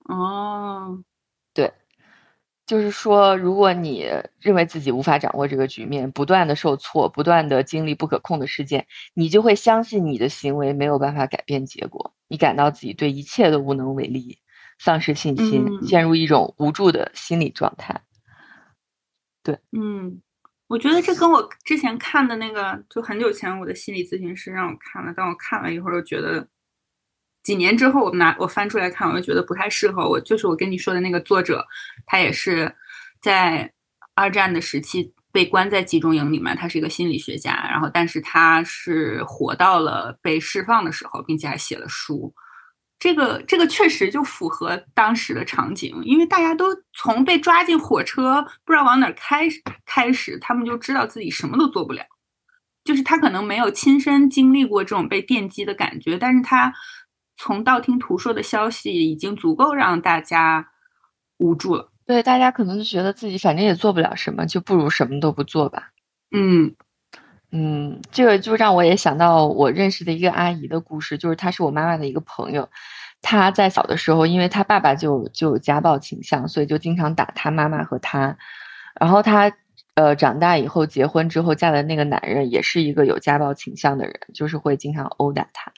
[0.06, 1.15] 哦，对，
[2.66, 14.40] 就是说，如果你认为自己无法掌握这个局面，不断的受挫，不断的经历不可控的事件，你就会相信你的行为没有办法改变结果，你感到自己对一切都无能为力。
[14.78, 18.02] 丧失信心，陷入一种无助的心理状态。
[19.42, 20.22] 对，嗯，
[20.68, 26.46] 我觉得这跟我之前看的那个，就很久前我的心理咨询师让我看了，但我看了一会儿，又觉得
[27.46, 30.20] 几年之后，我拿我翻出来看，我就觉得不太适合我。
[30.20, 31.66] 就是我跟你说的那个作者，
[32.08, 32.76] 他也是
[33.22, 33.72] 在
[34.16, 37.52] 二战的时期被关在集中营里面，他是一个心理学家。
[37.70, 42.34] 然后，但是他是活到了被释放的时候，并且还写了书。
[42.98, 49.48] 这个这个确实就符合当时的场景，因为大家都从被抓进火车不知道往哪儿开
[49.86, 52.04] 开始，他们就知道自己什么都做不了。
[52.86, 56.74] 就是他可能没有亲身经历过这种被电击的感觉，但是他
[57.38, 60.70] 从道听途说的消息已经足够让大家
[61.38, 61.92] 无助了。
[62.06, 65.92] 对，大家可能就觉得自己反正也做不了什么，就不如什么都不做吧。
[66.32, 66.76] 嗯
[67.52, 72.70] 嗯，这个就让我也想到我认识的一个阿姨的故事，就是她是我妈妈的一个朋友，
[73.22, 78.38] 她在小的时候，因为她爸爸就就有家暴倾向，所以就经常打她妈妈和她，
[79.00, 79.52] 然后她。
[79.96, 85.72] 呃，长大以后结婚之后嫁的那个男人也是一个有家暴倾向的人，就是会经常殴打她。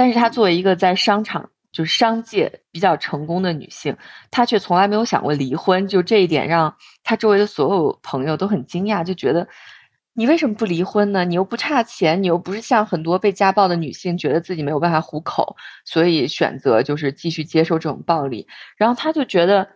[0.00, 3.94] 但是她作为一个在商场就是商界比较成功的女性，
[4.30, 5.86] 她却从来没有想过离婚。
[5.86, 9.46] 就这一点，让她周围的所有朋友都很惊讶，就觉得
[10.14, 11.26] 你为什么不离婚呢？
[11.26, 18.46] 你又不差钱，你又不是像很多被家暴的女性，觉得自己没有办法糊口，所以选择就是继续接受这种暴力。
[18.78, 19.68] 然后她就觉得。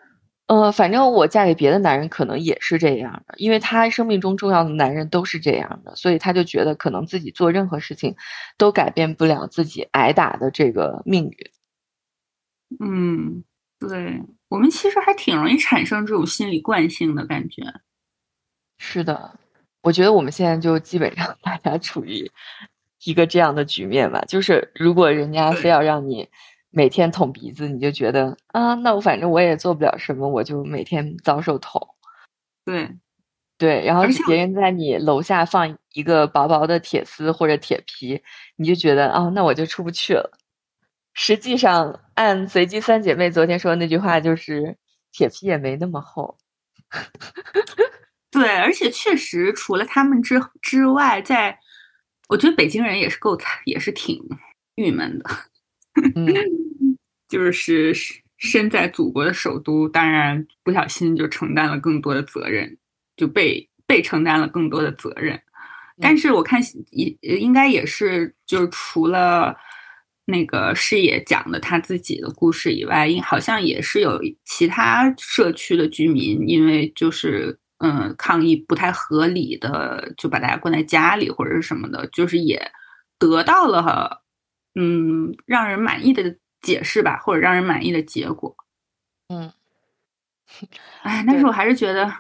[0.47, 8.15] 呃，反正我嫁给别的男人可能也是这样的，因为他生命中重要的男人都是这样的，所以他就觉得可能自己做任何事情
[8.59, 11.51] 都改变不了自己挨打的这个命运。
[12.79, 13.43] 嗯，
[13.81, 17.63] 对我们其实还挺容易产生这种心理惯性的感觉。
[18.79, 19.39] 是的，
[19.83, 22.31] 我觉得我们现在就基本上 大家处于
[23.05, 26.29] 一个这样的局面吧，就是如果人家非要让你。
[26.75, 31.81] 每天捅鼻子，你就觉得啊，那我反正我也做不了什么，我就每天遭受捅。
[32.65, 32.91] 对，
[33.57, 38.21] 对，然后别人在你楼下放一个薄薄的铁丝或者铁皮，
[38.57, 40.39] 你就觉得啊，那我就出不去了。
[41.13, 44.77] 实际上，按随机三姐妹昨天说的那句话，就是
[45.13, 46.37] 铁皮也没那么厚。
[48.31, 51.57] 对，而且确实，除了他们之之外，在
[52.29, 54.21] 我觉得北京人也是够惨，也是挺
[54.75, 55.31] 郁闷的。
[56.17, 56.27] 嗯，
[57.35, 57.93] 就是
[58.37, 62.79] 身在祖国的首都，当然不小心就承担了更多的责任，
[63.17, 65.43] 就被被承担了更多的责任。
[66.01, 66.61] 但是我看
[66.93, 69.57] 也应该也是，就是除了
[70.27, 82.71] 那个视野讲的他自己的故事以外，应好像也是有其他社区的居民，因为就是嗯抗议不太合理的，就把大家关在家里或者是什么的，就是也
[83.19, 84.21] 得到了。
[84.77, 88.57] 嗯，让人满意的解释吧，或者让人满意的结果。
[89.29, 89.53] 嗯，
[91.03, 92.13] 哎，但是我还是觉得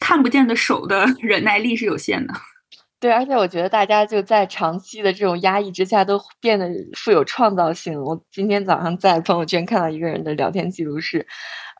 [0.00, 2.34] 看不见的手的 忍耐力是有限的。
[3.00, 8.02] 对，而且我觉得大家就在长期的这种压抑之下，都变得富有创造性。
[8.02, 11.26] 我今天早上在朋友圈看到一个人的聊天记录是。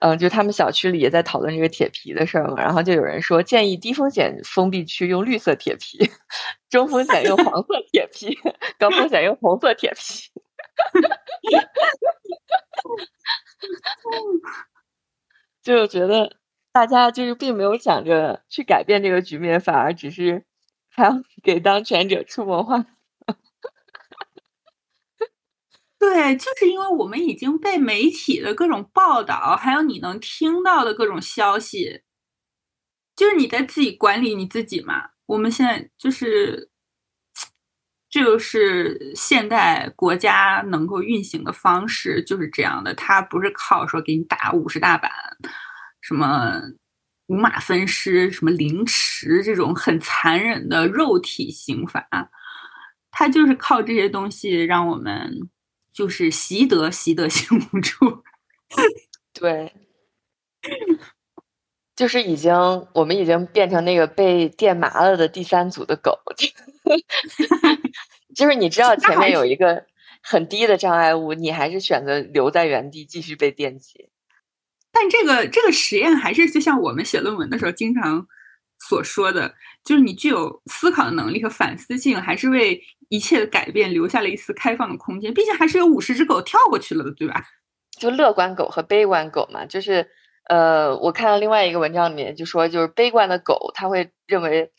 [0.00, 5.98] 嗯，就他们小区里也在讨论这个铁皮的事儿嘛，然后就有人说建议低风险封闭区用绿色铁皮，
[6.70, 8.38] 中风险用黄色铁皮，
[8.78, 10.30] 高风险用红色铁皮。
[15.62, 16.36] 就觉得
[16.72, 20.44] 大家就是并没有想着去改变这个局面，反而只是
[20.90, 21.12] 还要
[21.42, 22.88] 给当权者出谋划策。
[25.98, 32.02] 对，就是因为我们已经被媒体的各种报道，还有你能听到的各种消息，
[33.16, 35.10] 就是你在自己管理你自己嘛。
[35.26, 36.70] 我们现在就是，
[38.10, 42.94] 这就是现代国家能够运行的方式，就是这样的。
[42.94, 45.10] 它不是靠说给你打五十大板，
[46.00, 46.60] 什么
[47.26, 52.06] 五马分尸、什么凌迟这种很残忍的肉体刑罚，
[53.10, 55.48] 它就是靠这些东西让我们。
[55.90, 58.22] 就是习得习得性无助，
[59.34, 59.74] 对，
[61.96, 62.54] 就是已经
[62.94, 66.16] 我们已经变成那个被电麻了的第三组的狗，
[68.38, 69.84] 就是你知道前面有一个
[70.22, 74.08] 很低的障碍物，你还是选择留在原地继续被电击。
[74.92, 78.26] 但这个这个实验还是就像我们写论文的时候经常
[78.78, 82.80] 所说的，就是你具有思考的能力和反思性，还是为。
[83.10, 87.42] 一切的改变留下了一丝开放的空间，毕竟还是有五十只狗跳过去了的，对吧？
[87.98, 90.06] 就乐观狗和悲观狗嘛，就是
[90.50, 94.70] 呃，我看到另外一个文章里面就说，就是悲观的狗，他会认为，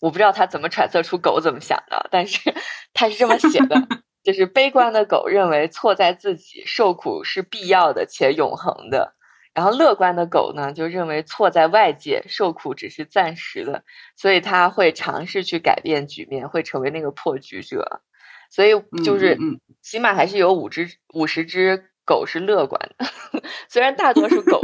[0.00, 2.54] 我不知道他怎么揣测出狗怎么想的，但是
[2.92, 3.76] 他是这么写的，
[4.22, 9.14] 就是悲观的狗认为错在自己，受苦是必要的且永恒的。
[9.54, 13.84] 然后乐观的狗呢，就认为错在外界，受苦只是暂时的，
[14.14, 18.02] 所以他会尝试去改变局面，会成为那个破局者。
[18.50, 18.72] 所以
[19.02, 19.38] 就是
[19.80, 23.06] 起码还是有五只五十只狗是乐观的，
[23.68, 24.60] 虽然大多数狗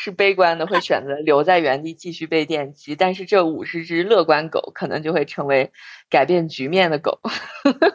[0.00, 5.72] 是悲观的，会 选择留在原地继续被电击，但是这五十只乐观狗可能就会成为
[6.08, 7.20] 改变局面的狗。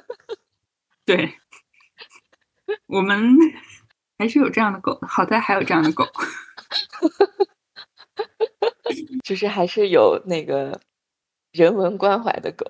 [1.06, 1.34] 对，
[2.88, 3.38] 我们
[4.18, 6.06] 还是有这样的狗，好在还有这样的狗，
[9.24, 10.82] 就是还是有那个
[11.54, 12.70] 人文关怀的狗。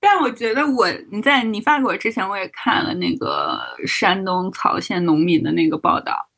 [0.00, 6.30] 但我觉得我你在你发给我之前，我也看了那个山东曹县农民的那个报道。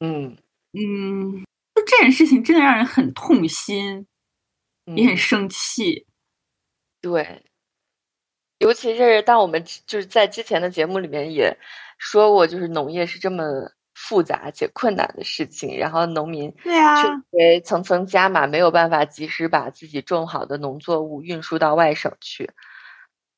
[0.00, 0.36] 嗯
[0.72, 1.44] 嗯，
[1.74, 4.06] 就这件事情真的让人很痛心，
[4.96, 6.06] 也很生气。
[7.00, 7.44] 对。
[8.58, 11.56] 尤其是当我们就是在之前的节目里面也
[11.96, 13.42] 说过，就是农业是这么
[13.94, 22.50] 复杂且困难的事情，然后农民对啊，因为层层加码，没有办法及时把自己种好的农作物运输到外省去，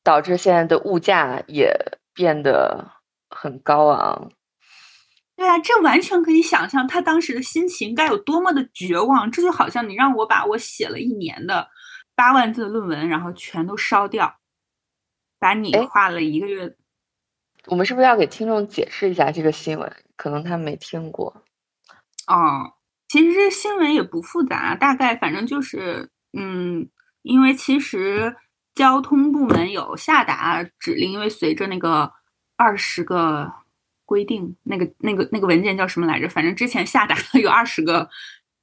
[0.03, 1.73] 导致现在的物价也
[2.13, 2.85] 变得
[3.31, 4.33] 很高昂。
[5.43, 9.29] 对啊，这完全可以想象他当时的心情该有多么的绝望。
[9.29, 11.69] 这就好像你让我把我写了一年的
[12.15, 14.39] 八万字的论文，然后全都烧掉。
[15.41, 16.77] 把你画了一个月，
[17.67, 19.93] 我们是不是要给听众解释一下这个新闻？
[20.17, 21.43] 可能他没听过。
[22.29, 22.75] 哦，
[23.09, 26.89] 其实这新闻也不复杂，大概反正就是，嗯，
[27.23, 28.37] 因为其实
[28.77, 32.13] 交通部门有下达指令，因为随着那个
[32.57, 33.53] 二十个
[34.13, 36.29] 规定，那个那个那个文件叫什么来着？
[36.29, 38.09] 反正之前下达了有二十个。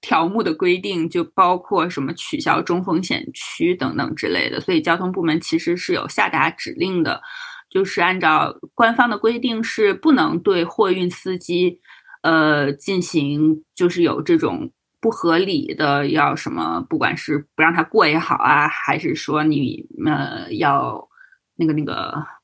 [0.02, 7.22] 条目的规定就包括什么取消中风险区等等之类的，所以交通部门其实是有下达指令的，
[7.70, 11.82] 就是按照官方的规定是不能对货运司机，
[12.24, 14.72] 呃进行就是有这种
[15.02, 21.10] 不合理的要什么，不管是不让他过也好啊，还是说你呃要
[21.58, 22.39] 那个那个。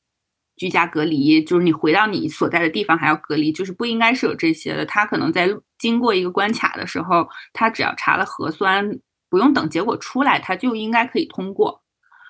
[0.56, 4.86] 居家隔离就是你回到你所在的地方还要隔离，就是不应该是有这些的。
[4.86, 5.48] 他可能在
[5.78, 8.98] 经过一个关卡的时候，他只要查了核酸，
[9.28, 11.82] 不用等结果出来，他就应该可以通过。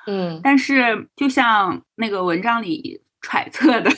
[0.06, 3.90] 嗯，但是就像那个文章里揣测的，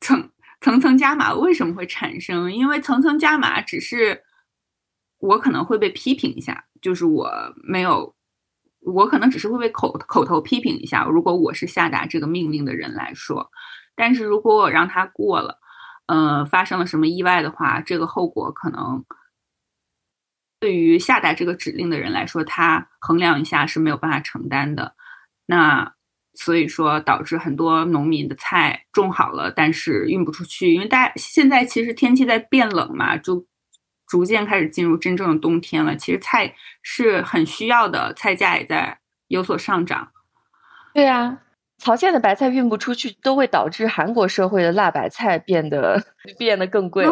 [0.00, 0.30] 层
[0.60, 2.52] 层层加码为什么会产生？
[2.52, 4.22] 因为层层加码只是
[5.18, 7.30] 我可能会被批评一下，就是我
[7.62, 8.14] 没有。
[8.84, 13.50] 我可能只是会被口口头批评一下，如果我是下达这个命令的人来说，
[13.94, 15.58] 但是如果我让他过了，
[16.06, 19.04] 呃，发生了什么意外的话，这个后果可能
[20.58, 24.94] 对于下达这个指令的人来说，他衡量一下是没有办法承担的。
[25.46, 25.94] 那
[26.34, 33.46] 所以说导致很多农民的菜种好了，但是运不出去，因为大家现在其实天气在变冷嘛，就。
[34.12, 38.98] 逐渐开始进入真正的冬天了，其实菜是很需要的，菜价也在
[39.28, 40.12] 有所上涨。
[40.92, 41.40] 对啊，
[41.78, 46.04] 曹县的白菜运不出去，都会导致韩国社会的辣白菜变得
[46.36, 47.06] 变得更贵。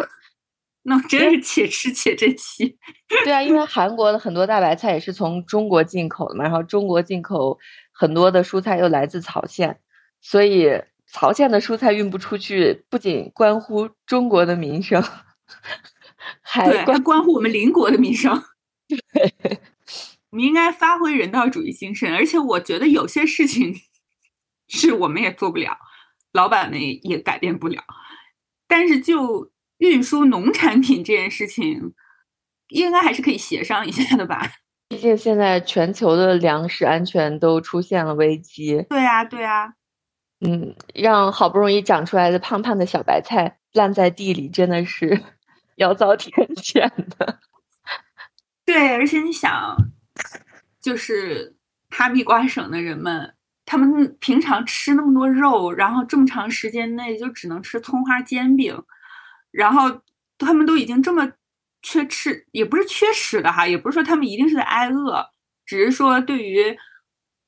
[0.83, 2.77] 那真是且吃且珍惜。
[3.23, 7.57] 对啊，因为韩国的很多大白菜也是从中国进口的嘛，然后中国进口
[7.91, 9.79] 很多的蔬菜又来自曹县，
[10.21, 15.03] 所以曹县的蔬菜运不出去，不仅关乎中国的民生。
[16.51, 18.43] 还关关乎我们邻国的民生。
[18.89, 19.59] 对，
[20.31, 23.73] 我们应该发挥人道主义精神，而且我觉得有些事情
[24.67, 25.77] 是我们也做不了，
[26.33, 27.81] 老板们也改变不了。
[28.67, 31.93] 但是就运输农产品这件事情，
[32.67, 34.51] 应该还是可以协商一下的吧？
[34.89, 38.85] 毕竟现在全球的粮食安全都出现了危机。
[38.89, 39.73] 对啊，对啊。
[40.41, 45.23] 嗯，让好不容易长出来的胖胖的小白菜烂在地里，真的是。
[45.81, 47.39] 要遭天谴的，
[48.65, 49.75] 对，而且你想，
[50.81, 51.55] 就是
[51.89, 58.81] 哈密瓜省的人们，他们平常吃那么多肉，然后这么长时间内就只能吃葱花煎饼，
[59.51, 60.01] 然后
[60.37, 61.31] 他们都已经这么
[61.81, 65.25] 缺吃，也不是缺食的哈，也不是说他们一定是在挨饿，
[65.65, 66.77] 只是说对于。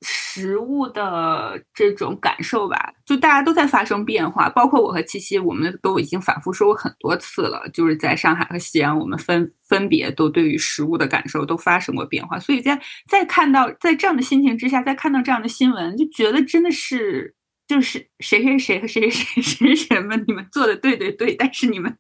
[0.03, 7.67] 食物的这种感受吧，就大家都在发生变化，包括我和七七，我们都已经反复说过很多次了。
[7.73, 12.37] 就是在上海和西安，我们分分别都对于食物的感受都发生过变化。
[12.37, 17.33] 所以在在看到在这样的心情之下，再看到这样的新闻，就觉得真的是
[17.67, 21.97] 就是谁谁谁和谁谁谁谁谁们，你们做的对对对，但是你们，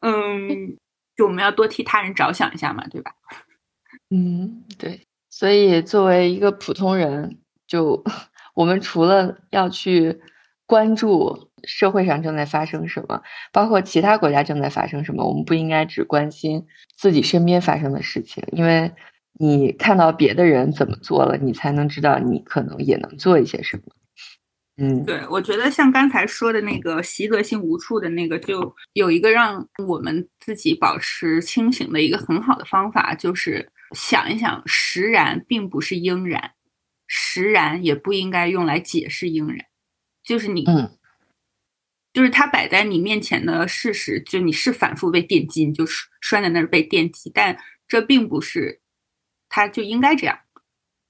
[0.00, 0.76] 嗯，
[1.16, 3.12] 就我们要多替他人着想一下嘛，对吧？
[4.10, 5.06] 嗯，对。
[5.38, 8.02] 所以，作为一个普通人，就
[8.56, 10.18] 我们除了要去
[10.64, 13.20] 关注社会上正在发生什么，
[13.52, 16.64] 包括其他国家正在发生什么，我们不应该只关心
[16.96, 18.90] 自己身边发生的事情，因为
[19.38, 23.82] 你看到别的人怎么做了，你才能知道你可能也能做一些什么。
[24.78, 36.54] 嗯，对，我觉得像刚才说的那个习得性无处的那个，就有一个让我们自己保持清醒的一个很好的方法，就是想一想，实然并不是应然，
[37.06, 39.66] 实然也不应该用来解释应然，
[40.22, 40.98] 就是你，嗯，
[42.12, 45.84] 就是它摆在你面前的事实，就你是反复被电击，你就
[46.20, 48.80] 拴在那儿被电击，但这并不是，
[49.48, 50.40] 它就应该这样。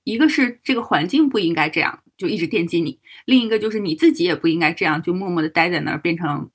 [0.04, 2.02] 一个是这个环境不应该这样。
[2.16, 6.50] 就一直电击你，另一个就是你自己也不应该这样，就默默的待在那儿，变成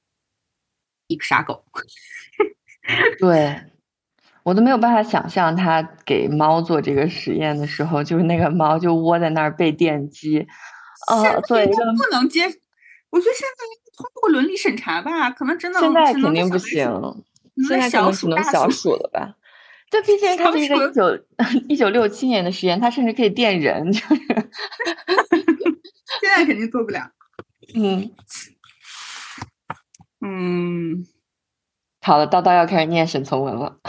[1.05, 1.63] 一个傻狗。
[3.19, 3.61] 对
[4.43, 10.47] 我都没有办法想象他给猫做这个实验的时候，就是那个猫就窝在那儿被电击。
[11.09, 11.73] 呃，对，不
[12.11, 12.45] 能接。
[13.09, 13.65] 我觉得现在
[13.97, 16.89] 通过伦理审查吧，可能真的现在肯定不行，
[17.67, 19.35] 现在可能只能小鼠了吧。
[19.89, 21.19] 这毕竟它是一个一九
[21.69, 24.05] 一九六七年的实验，它甚至可以电人， 就是。
[26.21, 27.11] 现在肯定做不了。
[27.75, 28.11] 嗯
[30.21, 31.05] 嗯，
[32.01, 33.79] 好了，叨叨要开始念沈从文了。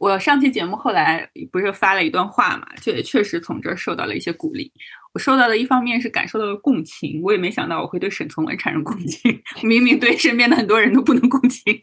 [0.00, 4.72] 我上期节目后来不是发了一段话嘛，就也确实从这儿受到了一些鼓励。
[5.12, 11.80] 我受到的一方面是感受到了共情，我也没想到我会对沈从文产生共情， 明明对身边的很多人都不能共情。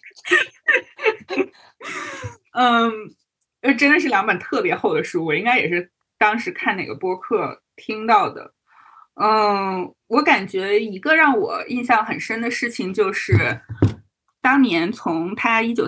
[2.54, 2.92] 嗯。
[3.62, 8.54] 呃，真的是两本特别厚的书，我应该也是当时看哪个播客听到的。
[9.16, 13.62] 嗯，我感觉一个让我印象很深的事情就是，
[14.42, 15.88] 当年从他一九，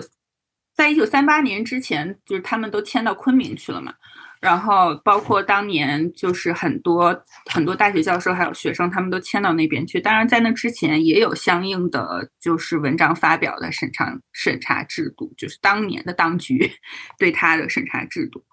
[0.76, 3.94] 在一九三八年之前，就是他们都迁到昆明去了嘛。
[4.40, 9.98] 然后包括当年就是很多很多大学教授还有学生，他们都迁到那边去。
[9.98, 16.70] 当然，在那之前也有相应的就是文章发表的审查审查制度，就是当年的当局
[17.18, 18.44] 对他的审查制度。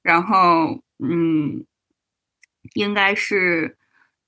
[0.00, 1.66] 然后，嗯，
[2.74, 3.76] 应该是。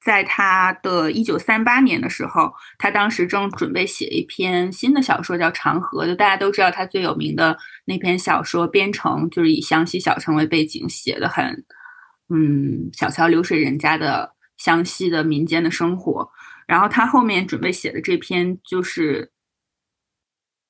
[0.06, 6.04] 在他的一九三八年的时候，他当时正准备写一篇新的小说，叫《长河》。
[6.06, 11.64] 就大家都知道，他最有名的那篇小说《边城》，就是以湘西小城为背景，写的很，
[12.28, 16.30] 嗯，小桥流水人家的湘西的民间的生活。
[16.68, 19.32] 然后他后面准备写的这篇，就是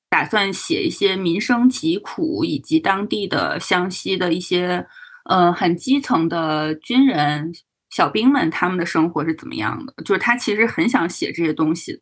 [0.09, 4.87] 打算写一些民生疾苦，以及当地的湘西的一些，
[5.25, 7.53] 呃，很基层的军人。
[7.97, 9.91] 小兵们他们的生活是怎么样的？
[10.05, 11.99] 就是他其实很想写这些东西，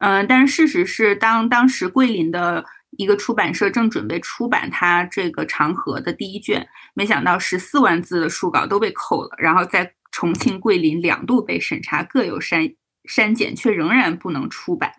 [0.00, 2.62] 嗯，但是事实是，当当时桂林的
[2.98, 12.68] 一个出版社正准备出版他这个《长河》的第一卷，没想到十四万字的书稿都被扣了，然后在重庆、桂林两度被审查，各有删
[13.08, 14.92] 删减，却仍然不能出版。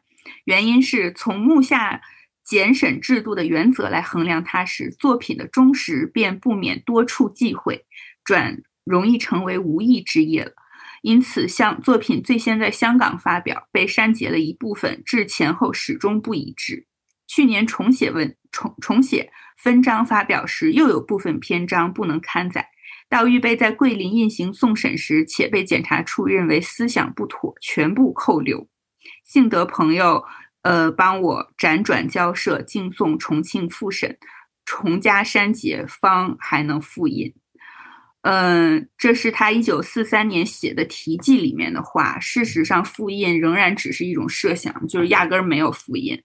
[0.45, 2.01] 原因是从目下
[2.43, 7.85] 检审制度的原则来衡量它时，作品的忠实便不免多处忌讳，
[8.23, 8.63] 转。
[8.85, 10.53] 容易成为无意之业了，
[11.01, 16.87] 因此，像作品最先在香港发表，被删节了一部分，至前后始终不一致。
[17.27, 22.69] 去年重写文重重写分章发表时，又有部分篇章不能刊载。
[23.09, 28.67] 到预备在桂林印行送审时，且被检查处认为思想不妥，全部扣留。
[29.23, 30.23] 幸得朋友
[30.61, 34.17] 呃帮我辗转交涉，敬送重庆复审，
[34.65, 37.33] 重加删节，方还能复印。
[38.27, 42.19] 嗯，这是他一九四三年写的题记里面的话。
[42.19, 46.19] 事实上，复印仍然只是一种设想，就是压根儿没有复印。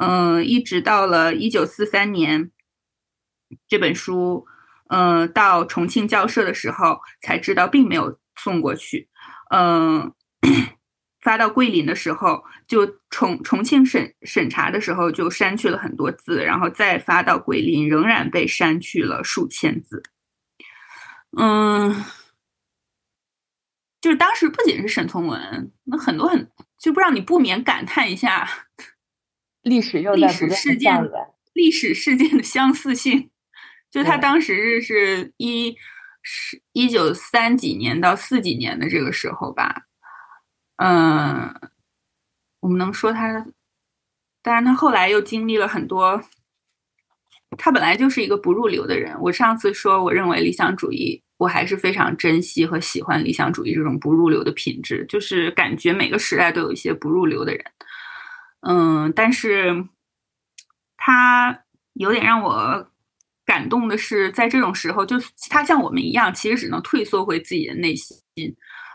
[0.00, 2.50] 嗯，一直到了一九四三年，
[3.66, 4.44] 这本书，
[4.90, 9.08] 嗯，到重庆校社的时候，才知道并没有送过去。
[9.48, 10.12] 嗯，
[11.22, 20.02] 发到桂林的时候，就重重庆审审查的时候就删去了很多字，然后再发到桂林，仍然被删去了数千字。
[21.36, 22.04] 嗯，
[24.00, 28.48] 就是当时不仅是沈从文，那很多很就不让你不免感叹一下
[29.62, 31.10] 历史又历史事件
[31.52, 33.30] 历史事件的相似性。
[33.90, 35.76] 就他当时是一
[36.22, 39.86] 是一九三几年到四几年的这个时候吧，
[40.76, 41.54] 嗯，
[42.60, 43.46] 我们能说他，
[44.42, 46.22] 当然他后来又经历了很多。
[47.56, 49.16] 他本来就是一个不入流的人。
[49.20, 55.04] 我上次说，我认为理想主义，我还是非常珍惜和喜欢理想主义这种不入流的品质。
[55.08, 57.64] 就是感觉每个时代都有一些不入流的人，
[58.60, 59.86] 嗯，但是
[60.96, 61.58] 他
[61.94, 62.90] 有点让我
[63.44, 65.16] 感动的是，在这种时候，就
[65.50, 68.16] 他像我们一样，其实只能退缩回自己的内心。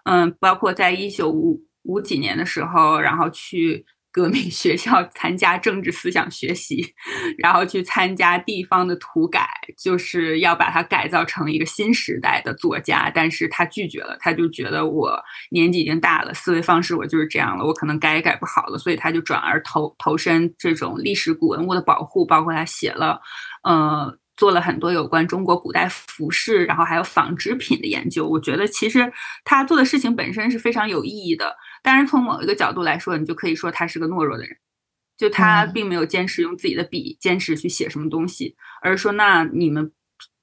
[0.05, 3.85] 嗯，包括在一九五五几年的时候，然后去。
[4.19, 6.93] 革命 学校参加政治思想学习，
[7.37, 9.47] 然后去参加地方的土改，
[9.77, 13.09] 就是要把他改造成一个新时代的作家。
[13.15, 15.17] 但是他拒绝了，他就觉得我
[15.51, 23.21] 年纪已经大了，思维方式我就是这样了，我可能改也改不好了，所以他就转而投投身这种历史古文物的保护，包括他写了，
[23.63, 24.17] 呃。
[24.39, 28.25] 做了很多有关中国古代服饰，然后还有纺织品的研究。
[28.25, 29.11] 我觉得其实
[29.43, 31.53] 他做的事情本身是非常有意义的。
[31.81, 34.57] 但是从某一个角度来说，你就可以说他是个懦弱的人，
[35.17, 39.91] 就他并没有坚持用自己的笔，坚持去写什么东西，而是说那你们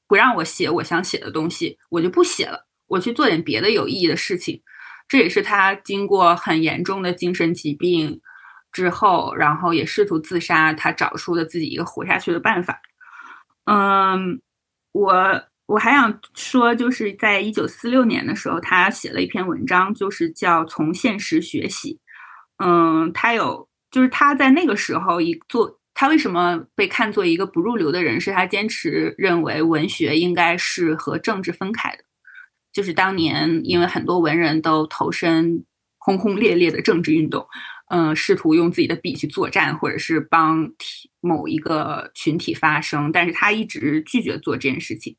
[0.07, 4.62] 不让我写我想写的东西，我就不写了，我去做点别的有意义的事情。
[5.09, 8.20] 这也是他经过很严重的精神疾病
[8.72, 12.80] 之后，然后也试图自杀，他找出了自己一个活下去的办法。
[13.66, 14.41] 嗯，
[14.93, 21.98] 我我还想说，就是在一九四六年的时候，他写了一篇文章，就是叫《从现实学习》。
[22.64, 28.20] 嗯，他有，就是他在那个时候一做，他为什么被看作一个不入流的人？
[28.20, 32.04] 是他坚持认为文学应该是和政治分开的。
[32.72, 35.64] 就是当年因为很多文人都投身
[35.98, 37.44] 轰轰烈烈的政治运动。
[37.88, 40.68] 嗯，试图用自己的笔去作战，或者是帮
[41.20, 45.16] 某一个群体发声，但是他一直拒绝做这件事情。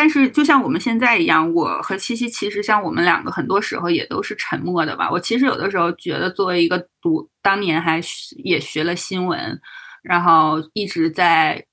[0.00, 5.10] 但是，就像我们现在一样，我和七七其实像我们两个，很多时候也都是沉默的吧。
[5.10, 8.00] 我其实有的时候觉得，作为一个读，当年还
[8.44, 9.60] 也学了新闻，
[10.04, 11.66] 然后一直在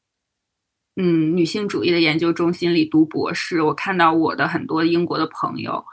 [0.96, 5.86] 嗯女性主义的研究中心里读博士，我看到我的很多英国的朋友，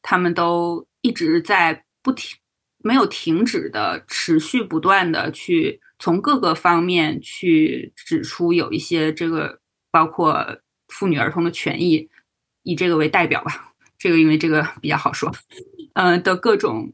[0.00, 2.38] 他们都一直在不停。
[2.84, 9.58] 没有停止的、持续不断的去从各个方面去指出有一些这个
[9.90, 10.46] 包括
[10.90, 12.08] 妇女儿童的权益，
[12.62, 15.32] 以这个为代表吧，这个因为这个比较好说，
[15.94, 16.92] 嗯的各种。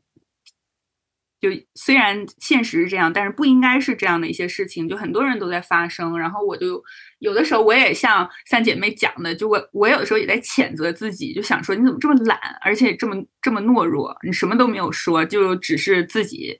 [1.38, 6.18] 就虽然现实是这样，但是不应该是这样的一些事情，就很多人都在发生。
[6.18, 6.82] 然后我就
[7.18, 16.57] 有的时候我也像三姐妹讲的，就我我有的时候也在谴责自己，就想说你怎么这么懒，而且这么这么懦弱，你什么都没有说，就只是自己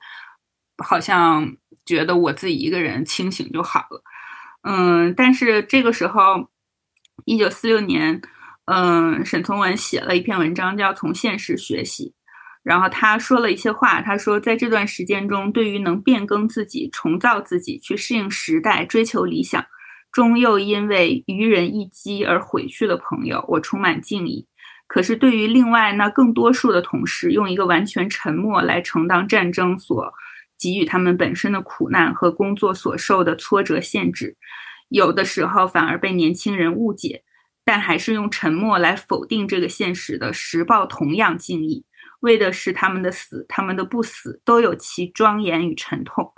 [0.85, 1.57] 好像
[1.87, 4.03] 觉得我自己一个人清醒就好了。
[4.63, 6.51] 嗯，但是这个时候，
[7.25, 8.21] 一九四六年，
[8.67, 12.09] 嗯，沈从文写了一篇文章，叫《从现实学习》。
[12.63, 19.65] 然后他说了一些话，他说，在这段时间中，对于能变更自己、重造自己、去适应时代、追求理想，
[20.11, 24.47] 终又因为愚人一击而毁去的朋友，我充满敬意。
[24.89, 30.13] 可是，对于另外那更多数的同事，用一个完全沉默来承担战争所
[30.59, 34.37] 给予他们本身的苦难和工作所受的挫折限制，
[34.89, 37.25] 有的时候反而被年轻人误解，
[37.65, 41.85] 但还是用沉默来否定这个现实的时报同样敬意。
[42.21, 46.33] 为的是他们的死，他们的不死都有其庄严与沉痛，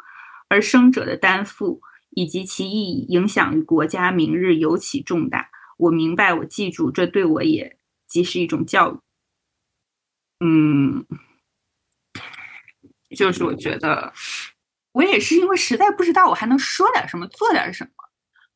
[0.48, 1.80] 而生者的担负
[2.10, 5.50] 以及其意义影响于国家明日尤其重大。
[5.76, 7.78] 我明白，我记住，这对我也
[8.08, 8.98] 即是一种教育。
[10.40, 11.06] 嗯，
[13.16, 14.12] 就是我觉得，
[14.92, 18.07] 我也是因为实在不知道我还能说点什么，做点什么。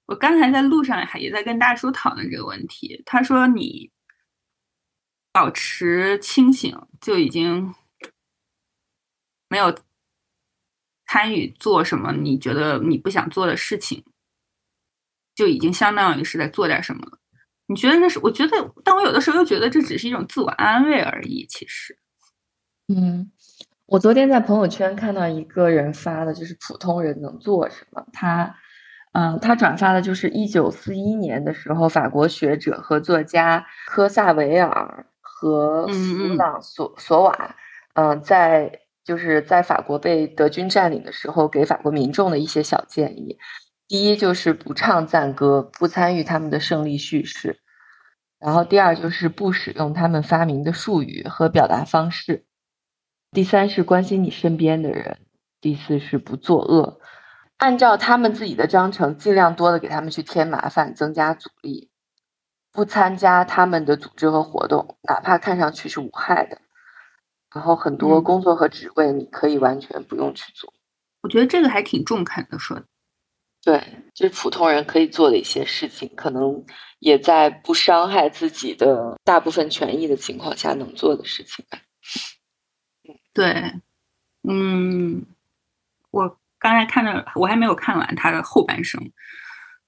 [0.07, 3.91] 我刚才在路上还也在跟大叔讨论这个问题，他说你。
[5.35, 7.75] 保持清醒就已经
[9.49, 9.75] 没有
[11.07, 14.05] 参与做什么你觉得你不想做的事情，
[15.35, 17.19] 就已经相当于是在做点什么了。
[17.65, 18.19] 你觉得那是？
[18.19, 21.47] 我觉得，但我有的时候又觉得这只是一种自我安慰而已。
[21.47, 21.99] 其实，
[22.89, 23.33] 嗯，
[23.87, 28.07] 我昨天在朋友圈看到一个人发的，就是普通人能做什么。
[28.13, 28.55] 他，
[29.13, 35.07] 嗯，他转发的就是一九四一年的时候，法国学者和作家科萨维尔。
[35.25, 37.57] 和弗朗索索瓦，
[37.95, 43.37] 嗯，在就是在法国被德军占领的时候，给法国民众的一些小建议。
[43.89, 47.57] 第一就是不唱赞歌，不参与他们的胜利叙事；
[48.39, 52.45] 然后第二就是不使用他们发明的术语和表达方式；
[53.33, 55.17] 第三是关心你身边的人；
[55.61, 57.01] 第四是不作恶，
[57.63, 61.91] 按照他们自己的章程，尽量多的给他们去添麻烦，增加阻力。
[62.73, 66.61] 不参加他们的组织和活动，哪怕看上去是无害的。
[67.55, 70.75] 然后很多工作和职位，你可以完全不用去做。
[71.21, 72.85] 我觉得这个还挺中肯的，说的。
[73.63, 73.81] 对，
[74.13, 76.65] 就是普通人可以做的一些事情，可能
[76.99, 81.65] 也在不伤害自己的大部分权益的情况下能做的事情。
[83.33, 83.81] 对，
[84.43, 85.25] 嗯，
[86.11, 89.03] 我刚才看的，我还没有看完他的后半生。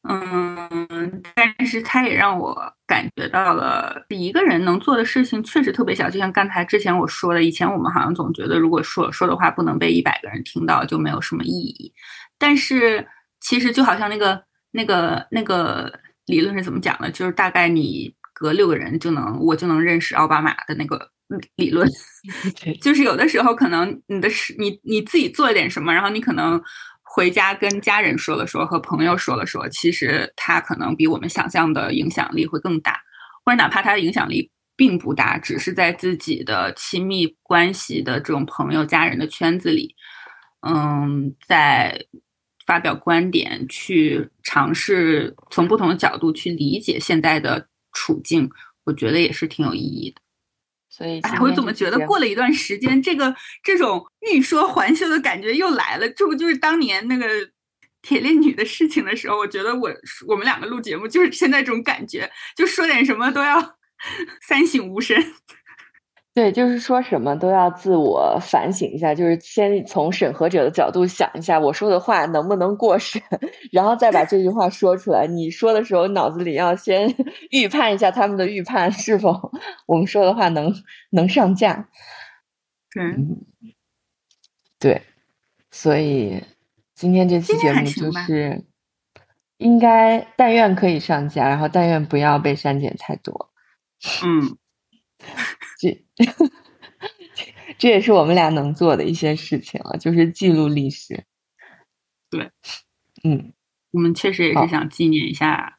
[0.07, 2.55] 嗯，但是他也让我
[2.87, 11.91] 感觉到了一个人能做的事情确实特别小，就像刚才之前我说的，以前我们好像总觉得如果说说的话不能被一百个人听到就没有什么意义，
[12.39, 13.09] 但是
[13.41, 15.91] 其实就好像那个那个那个
[16.27, 21.09] 理论是怎么讲的，就是大概你隔六个人就能我就能认识奥巴马的那个
[21.57, 21.89] 理论，
[22.81, 26.63] 就是有的时候可能你的事你你自己做一点什么，然后你可能。
[27.17, 33.01] 回家跟家人说了说，和朋友说了说，其实他可能比我们想象的影响力会更大，
[33.45, 39.95] 或者哪怕他的影响力并不大，只是在自己的亲密关系的这种朋友、家人的圈子里，
[40.67, 42.05] 嗯，在
[42.67, 48.51] 发表观点，去尝试从不同的角度去理解现在的处境，
[48.83, 50.24] 我觉得也是挺有意义的。
[50.97, 53.35] 所以，我怎么觉得过了一段时间，这个
[53.65, 56.09] 这种欲说还休的感觉又来了？
[56.11, 57.27] 这不就是当年那个
[58.01, 59.37] 铁链女的事情的时候？
[59.37, 59.91] 我觉得我
[60.29, 63.77] 我们两个录节目就是现在这种感觉，就说点什么都要
[64.47, 65.21] 三省吾身。
[66.35, 73.23] 对，就是说什么都要自我反省一下，就是先从审核者的角度想一下，我说的话能不能过审，
[73.71, 75.29] 然后再把这句话说出来。
[75.29, 77.09] 你说的时候，脑子里要先
[77.53, 79.53] 预判一下他们的预判是否
[79.87, 80.75] 我们说的话能
[81.11, 81.89] 能上架。
[82.99, 83.45] 嗯，
[84.81, 85.01] 对，
[85.71, 86.43] 所以
[86.97, 88.65] 今天这期节目就是
[89.59, 93.53] 应该但愿可以上架，然后但愿不要被删减太多。
[94.25, 94.57] 嗯。
[95.79, 96.05] 这
[97.79, 101.25] 这也是我们俩能做的一些事情了，就是记录历史。
[102.31, 102.51] 对，
[103.25, 103.53] 嗯，
[103.91, 105.79] 我们确实也是想纪念一下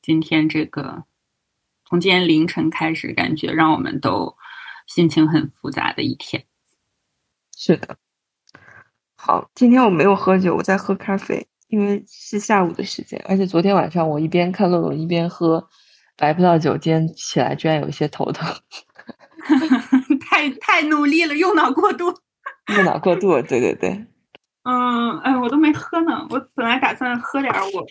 [0.00, 1.04] 今天这个
[1.84, 4.36] 从今天凌晨开始，感觉让我们都
[4.86, 6.44] 心情很复杂的一天。
[7.56, 7.98] 是的。
[9.16, 15.68] 好，今天我没有喝酒，我在喝咖啡，因为是下午的时间，而且昨天晚上我一边看漏斗一边喝。
[16.16, 18.52] 白葡萄酒，今天起来居然有一些头疼，
[20.20, 22.14] 太太努力了，用脑过度，
[22.74, 24.06] 用脑过度，对对对，
[24.64, 27.86] 嗯，哎，我都没喝呢，我本来打算喝点我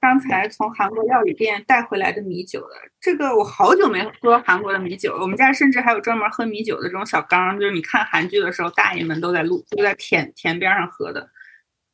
[0.00, 11.30] 刚才从韩国料理店带回来的米酒的，这个我好久没喝韩国的米酒了，我们家甚至还有专门喝米酒的这种小缸，就是你看韩剧的时候，大爷们都在路都在田田边上喝的，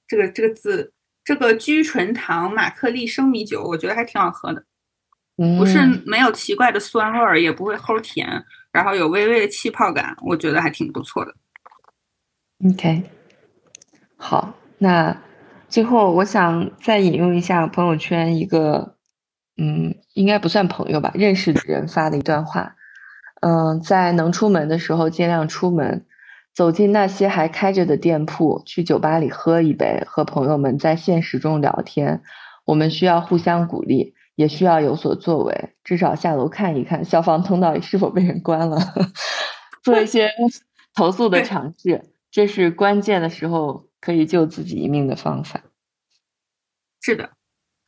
[0.08, 0.92] 这个这个字，
[1.24, 4.64] 这个居醇堂马克利生米酒，我觉得还挺好喝的。
[5.56, 11.34] 不是没有奇怪的酸味儿，也不会齁甜，然后有微微的气泡感，我觉得还挺不错的。
[12.68, 13.02] OK，
[14.16, 15.16] 好，那
[15.68, 18.96] 最后我想再引用一下朋友圈一个，
[19.56, 22.76] 嗯，应该不算朋友吧，认识的人发的一段话。
[23.40, 26.06] 嗯，在能出门的时候尽量出门，
[26.52, 32.22] 走进那些还开着的店铺，去酒吧里喝一杯，和朋友们在现实中聊天。
[32.66, 34.14] 我们需要互相鼓励。
[34.40, 38.78] 也需要有所作为，至少下楼看一看消防通道里是否被人关了，
[39.82, 40.30] 做一些
[40.96, 45.60] 投诉的尝试，这是关键的时候可以救自己一命的方法。
[47.02, 47.32] 是的，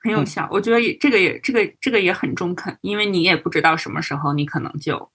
[0.01, 0.47] 很有效。
[0.53, 5.11] 我觉得也这个也这个这个也很中肯，因为你也不知道什么时候你可能就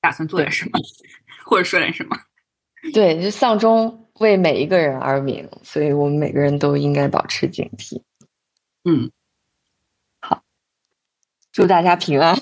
[0.00, 0.80] 打算做点什么，
[1.44, 2.16] 或者说点什么。
[2.92, 8.02] 对，就丧钟为每一个人而鸣，所以我们每个人都应该保持警惕。
[8.84, 9.10] 嗯，
[10.20, 10.42] 好，
[11.52, 12.36] 祝大家平安。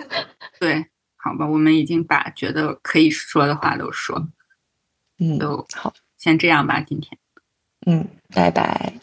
[0.58, 0.86] 对，
[1.16, 4.28] 好吧，我们已经把觉得可以说的话都说，
[5.18, 7.18] 嗯，都好，先这样吧，今天，
[7.86, 8.94] 嗯，拜拜，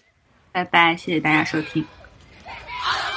[0.51, 1.85] 拜拜，谢谢大家收听。